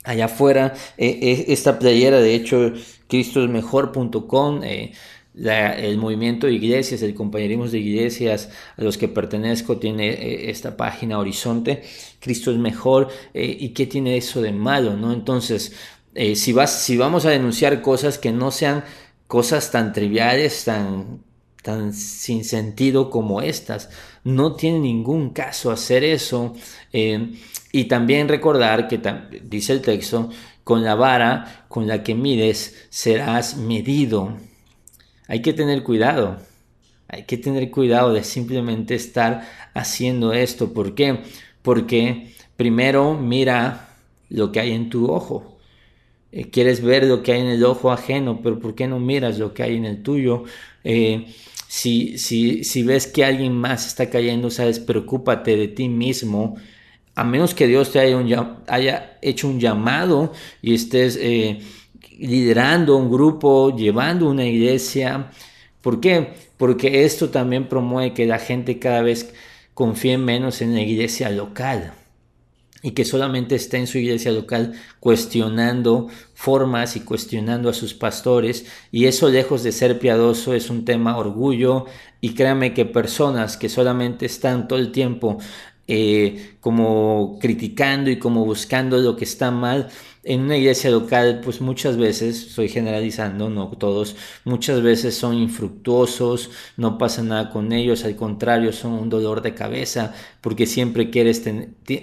allá 0.09 0.25
afuera. 0.25 0.75
esta 0.97 1.79
playera, 1.79 2.21
de 2.21 2.35
hecho, 2.35 2.73
cristosmejor.com. 3.09 4.63
Eh, 4.65 4.93
el 5.35 5.99
movimiento 5.99 6.49
de 6.49 6.55
iglesias, 6.55 7.01
el 7.03 7.15
compañerismo 7.15 7.69
de 7.69 7.79
iglesias 7.79 8.49
a 8.77 8.83
los 8.83 8.99
que 8.99 9.07
pertenezco 9.07 9.77
tiene 9.77 10.09
eh, 10.09 10.51
esta 10.51 10.77
página 10.77 11.19
Horizonte, 11.19 11.85
Cristo 12.19 12.51
es 12.51 12.57
mejor, 12.57 13.09
eh, 13.35 13.57
¿y 13.61 13.69
qué 13.69 13.87
tiene 13.87 14.17
eso 14.17 14.43
de 14.43 14.51
malo? 14.51 14.97
¿no? 14.97 15.13
Entonces, 15.13 15.77
si, 16.35 16.53
vas, 16.53 16.83
si 16.83 16.97
vamos 16.97 17.25
a 17.27 17.31
denunciar 17.31 17.81
cosas 17.83 18.19
que 18.19 18.33
no 18.33 18.51
sean 18.51 18.83
cosas 19.29 19.71
tan 19.71 19.93
triviales, 19.93 20.65
tan, 20.65 21.23
tan 21.63 21.93
sin 21.93 22.45
sentido 22.45 23.11
como 23.11 23.43
estas, 23.43 23.91
no 24.25 24.55
tiene 24.55 24.79
ningún 24.79 25.31
caso 25.31 25.71
hacer 25.71 26.05
eso. 26.05 26.55
y 27.73 27.85
también 27.85 28.29
recordar 28.29 28.89
que 28.89 29.01
dice 29.43 29.73
el 29.73 29.83
texto, 29.83 30.31
con 30.65 30.85
la 30.85 30.95
vara 30.95 31.65
con 31.69 31.87
la 31.87 32.03
que 32.03 32.15
mides 32.15 32.87
serás 32.91 33.57
medido. 33.57 34.37
Hay 35.27 35.43
que 35.43 35.53
tener 35.53 35.83
cuidado. 35.83 36.39
Hay 37.09 37.25
que 37.25 37.39
tener 37.39 37.71
cuidado 37.71 38.13
de 38.13 38.23
simplemente 38.23 38.95
estar 38.95 39.49
haciendo 39.75 40.33
esto. 40.35 40.73
¿Por 40.75 40.95
qué? 40.95 41.23
Porque 41.63 42.35
primero 42.57 43.15
mira 43.15 43.97
lo 44.29 44.53
que 44.53 44.61
hay 44.61 44.73
en 44.73 44.91
tu 44.91 45.11
ojo. 45.11 45.59
Eh, 46.33 46.51
quieres 46.51 46.83
ver 46.83 47.05
lo 47.05 47.23
que 47.23 47.33
hay 47.33 47.41
en 47.41 47.47
el 47.47 47.65
ojo 47.65 47.91
ajeno, 47.91 48.41
pero 48.43 48.59
¿por 48.59 48.75
qué 48.75 48.87
no 48.87 49.01
miras 49.01 49.39
lo 49.39 49.55
que 49.55 49.63
hay 49.63 49.77
en 49.77 49.87
el 49.87 50.03
tuyo? 50.03 50.45
Eh, 50.91 51.27
si, 51.69 52.17
si, 52.17 52.65
si 52.65 52.83
ves 52.83 53.07
que 53.07 53.27
alguien 53.27 53.53
más 53.53 53.87
está 53.87 54.09
cayendo, 54.09 54.51
sabes, 54.51 54.81
preocúpate 54.81 55.55
de 55.55 55.69
ti 55.69 55.89
mismo 55.89 56.57
a 57.15 57.25
menos 57.25 57.53
que 57.53 57.67
Dios 57.67 57.91
te 57.93 57.99
haya, 57.99 59.19
hecho 59.21 59.49
un 59.49 59.61
llamado 59.61 60.33
y 60.63 60.75
estés 60.75 61.19
eh, 61.21 61.59
liderando 62.17 62.97
un 62.97 63.11
grupo, 63.11 63.77
llevando 63.77 64.31
una 64.31 64.47
iglesia. 64.47 65.31
¿Por 65.83 66.01
qué? 66.01 66.35
Porque 66.57 67.05
esto 67.05 67.29
también 67.29 67.69
promueve 67.69 68.15
que 68.15 68.25
la 68.25 68.39
gente 68.39 68.79
cada 68.79 69.03
vez 69.03 69.35
confíe 69.75 70.17
menos 70.17 70.63
en 70.63 70.75
la 70.75 70.81
iglesia 70.81 71.29
local 71.31 71.93
y 72.83 72.93
que 72.93 73.05
solamente 73.05 73.57
esté 73.57 73.79
en 73.79 73.87
su 73.87 73.99
iglesia 73.99 74.31
local 74.31 74.75
cuestionando 75.01 76.09
formas 76.35 76.97
y 76.97 77.01
cuestionando 77.01 77.69
a 77.69 77.75
sus 77.75 77.95
pastores 77.95 78.67
y 78.93 79.07
eso 79.07 79.29
lejos 79.29 79.63
de 79.65 79.73
ser 79.73 79.99
piadoso 79.99 80.55
es 80.55 80.71
un 80.71 80.85
tema 80.85 81.17
orgullo 81.17 81.87
y 82.21 82.35
créame 82.35 82.75
que 82.75 82.85
personas 82.85 83.57
que 83.57 83.69
solamente 83.69 84.27
están 84.27 84.69
todo 84.69 84.79
el 84.79 84.93
tiempo 84.93 85.39
eh, 85.91 86.57
como 86.61 87.39
criticando 87.41 88.11
y 88.11 88.19
como 88.19 88.45
buscando 88.45 88.99
lo 88.99 89.17
que 89.17 89.25
está 89.25 89.51
mal. 89.51 89.89
En 90.25 90.41
una 90.43 90.57
iglesia 90.57 90.91
local, 90.91 91.41
pues 91.43 91.61
muchas 91.61 91.97
veces, 91.97 92.49
estoy 92.49 92.69
generalizando, 92.69 93.49
no 93.51 93.71
todos, 93.71 94.17
muchas 94.45 94.83
veces 94.83 95.17
son 95.17 95.35
infructuosos, 95.35 96.51
no 96.77 96.99
pasa 96.99 97.23
nada 97.23 97.51
con 97.51 97.73
ellos, 97.73 98.05
al 98.05 98.17
contrario, 98.17 98.73
son 98.73 98.93
un 98.93 99.09
dolor 99.09 99.43
de 99.43 99.55
cabeza, 99.55 100.15
porque 100.41 100.67
siempre 100.67 101.11
quieres, 101.11 101.43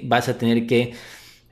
vas 0.03 0.29
a 0.29 0.37
tener 0.37 0.65
que 0.65 0.93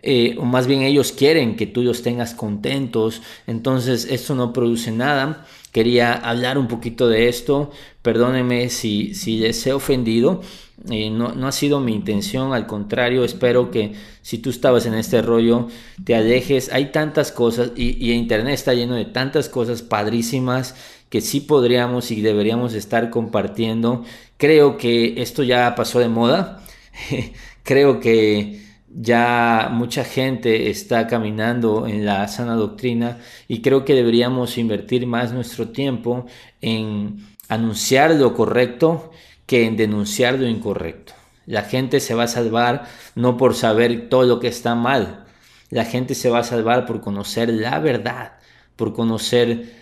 eh, 0.03 0.35
o 0.37 0.43
más 0.43 0.67
bien 0.67 0.83
ellos 0.83 1.13
quieren 1.13 1.55
que 1.55 1.65
tú 1.65 1.81
los 1.81 2.03
tengas 2.03 2.33
contentos, 2.33 3.21
entonces 3.47 4.05
esto 4.09 4.35
no 4.35 4.53
produce 4.53 4.91
nada. 4.91 5.45
Quería 5.71 6.13
hablar 6.13 6.57
un 6.57 6.67
poquito 6.67 7.07
de 7.07 7.29
esto, 7.29 7.71
perdónenme 8.01 8.69
si, 8.69 9.15
si 9.15 9.39
les 9.39 9.65
he 9.65 9.73
ofendido, 9.73 10.41
eh, 10.89 11.09
no, 11.09 11.47
ha 11.47 11.51
sido 11.51 11.79
mi 11.79 11.93
intención, 11.93 12.53
al 12.53 12.67
contrario, 12.67 13.23
espero 13.23 13.71
que 13.71 13.93
si 14.21 14.39
tú 14.39 14.49
estabas 14.49 14.85
en 14.85 14.95
este 14.95 15.21
rollo, 15.21 15.67
te 16.03 16.15
alejes. 16.15 16.71
Hay 16.73 16.91
tantas 16.91 17.31
cosas 17.31 17.71
y, 17.75 18.11
Internet 18.11 18.55
está 18.55 18.73
lleno 18.73 18.95
de 18.95 19.05
tantas 19.05 19.49
cosas 19.49 19.81
padrísimas 19.81 20.75
que 21.09 21.21
sí 21.21 21.41
podríamos 21.41 22.11
y 22.11 22.21
deberíamos 22.21 22.73
estar 22.73 23.09
compartiendo. 23.09 24.03
Creo 24.37 24.77
que 24.77 25.21
esto 25.21 25.43
ya 25.43 25.73
pasó 25.75 25.99
de 25.99 26.09
moda. 26.09 26.63
Creo 27.63 27.99
que 27.99 28.62
ya 28.95 29.69
mucha 29.71 30.03
gente 30.03 30.69
está 30.69 31.07
caminando 31.07 31.87
en 31.87 32.05
la 32.05 32.27
sana 32.27 32.55
doctrina 32.55 33.19
y 33.47 33.61
creo 33.61 33.85
que 33.85 33.95
deberíamos 33.95 34.57
invertir 34.57 35.07
más 35.07 35.31
nuestro 35.31 35.69
tiempo 35.69 36.25
en 36.61 37.25
anunciar 37.49 38.11
lo 38.11 38.33
correcto 38.33 39.11
que 39.45 39.65
en 39.65 39.77
denunciar 39.77 40.39
lo 40.39 40.47
incorrecto. 40.47 41.13
La 41.45 41.63
gente 41.63 41.99
se 41.99 42.13
va 42.13 42.23
a 42.23 42.27
salvar 42.27 42.85
no 43.15 43.37
por 43.37 43.55
saber 43.55 44.09
todo 44.09 44.23
lo 44.23 44.39
que 44.39 44.47
está 44.47 44.75
mal. 44.75 45.25
La 45.69 45.85
gente 45.85 46.15
se 46.15 46.29
va 46.29 46.39
a 46.39 46.43
salvar 46.43 46.85
por 46.85 47.01
conocer 47.01 47.49
la 47.49 47.79
verdad, 47.79 48.33
por 48.75 48.93
conocer 48.93 49.73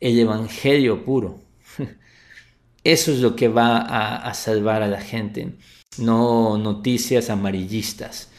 el 0.00 0.18
Evangelio 0.18 1.04
puro. 1.04 1.40
Eso 2.84 3.12
es 3.12 3.20
lo 3.20 3.36
que 3.36 3.48
va 3.48 3.78
a, 3.78 4.32
salvar 4.34 4.82
a 4.82 4.88
la 4.88 5.00
gente, 5.00 5.58
no 5.98 6.56
noticias 6.56 7.28
amarillistas. 7.28 8.29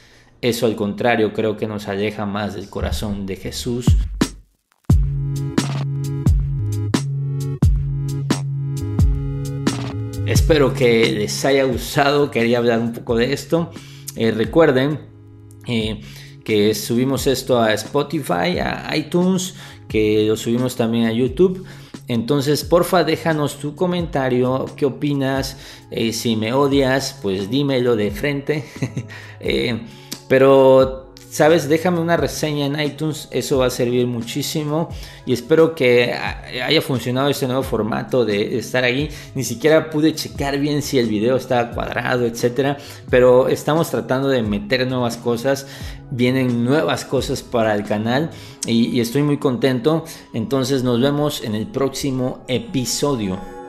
Eso 0.42 0.66
al 0.66 0.76
contrario 0.76 1.34
creo 1.34 1.56
que 1.56 1.68
nos 1.68 1.88
aleja 1.88 2.26
más 2.26 2.56
del 2.56 2.68
corazón 2.68 3.28
de 3.28 3.36
Jesús. 3.36 3.86
Espero 10.26 10.74
que 10.74 11.12
les 11.12 11.46
haya 11.46 11.66
gustado, 11.66 12.32
quería 12.32 12.58
hablar 12.58 12.80
un 12.80 12.94
poco 12.94 13.16
de 13.18 13.34
esto. 13.34 13.70
Eh, 14.16 14.32
recuerden 14.32 15.00
eh, 15.68 16.02
que 16.44 16.74
subimos 16.74 17.28
esto 17.28 17.60
a 17.62 17.74
Spotify, 17.74 18.58
a 18.60 18.92
iTunes, 18.96 19.54
que 19.88 20.26
lo 20.28 20.36
subimos 20.36 20.76
también 20.76 21.06
a 21.06 21.12
YouTube. 21.12 21.64
Entonces, 22.08 22.64
porfa, 22.64 23.04
déjanos 23.04 23.60
tu 23.60 23.76
comentario, 23.76 24.66
qué 24.76 24.88
opinas, 24.88 25.58
eh, 25.92 26.14
si 26.14 26.36
me 26.36 26.52
odias, 26.52 27.20
pues 27.22 27.52
dímelo 27.52 27.96
de 27.96 28.10
frente. 28.10 28.66
pero 30.32 31.12
sabes, 31.30 31.68
déjame 31.68 32.00
una 32.00 32.16
reseña 32.16 32.66
en 32.66 32.80
iTunes, 32.80 33.28
eso 33.32 33.58
va 33.58 33.66
a 33.66 33.70
servir 33.70 34.08
muchísimo 34.08 34.88
y 35.26 35.34
espero 35.34 35.76
que 35.76 36.14
haya 36.14 36.82
funcionado 36.82 37.28
este 37.28 37.48
nuevo 37.48 37.64
formato 37.64 38.24
de 38.24 38.58
estar 38.58 38.86
ahí. 38.86 39.10
Ni 39.36 39.44
siquiera 39.44 39.90
pude 39.90 40.16
checar 40.16 40.58
bien 40.58 40.84
si 40.84 41.00
el 41.00 41.10
video 41.10 41.36
estaba 41.36 41.72
cuadrado, 41.72 42.26
etcétera, 42.26 42.78
pero 43.10 43.50
estamos 43.50 43.90
tratando 43.90 44.30
de 44.30 44.42
meter 44.42 44.88
nuevas 44.88 45.18
cosas, 45.18 45.68
vienen 46.12 46.64
nuevas 46.64 47.04
cosas 47.04 47.44
para 47.44 47.76
el 47.76 47.84
canal 47.84 48.30
y, 48.66 48.88
y 48.88 49.02
estoy 49.02 49.24
muy 49.24 49.38
contento. 49.38 50.06
Entonces 50.34 50.82
nos 50.82 51.02
vemos 51.02 51.44
en 51.44 51.56
el 51.56 51.68
próximo 51.68 52.46
episodio. 52.48 53.61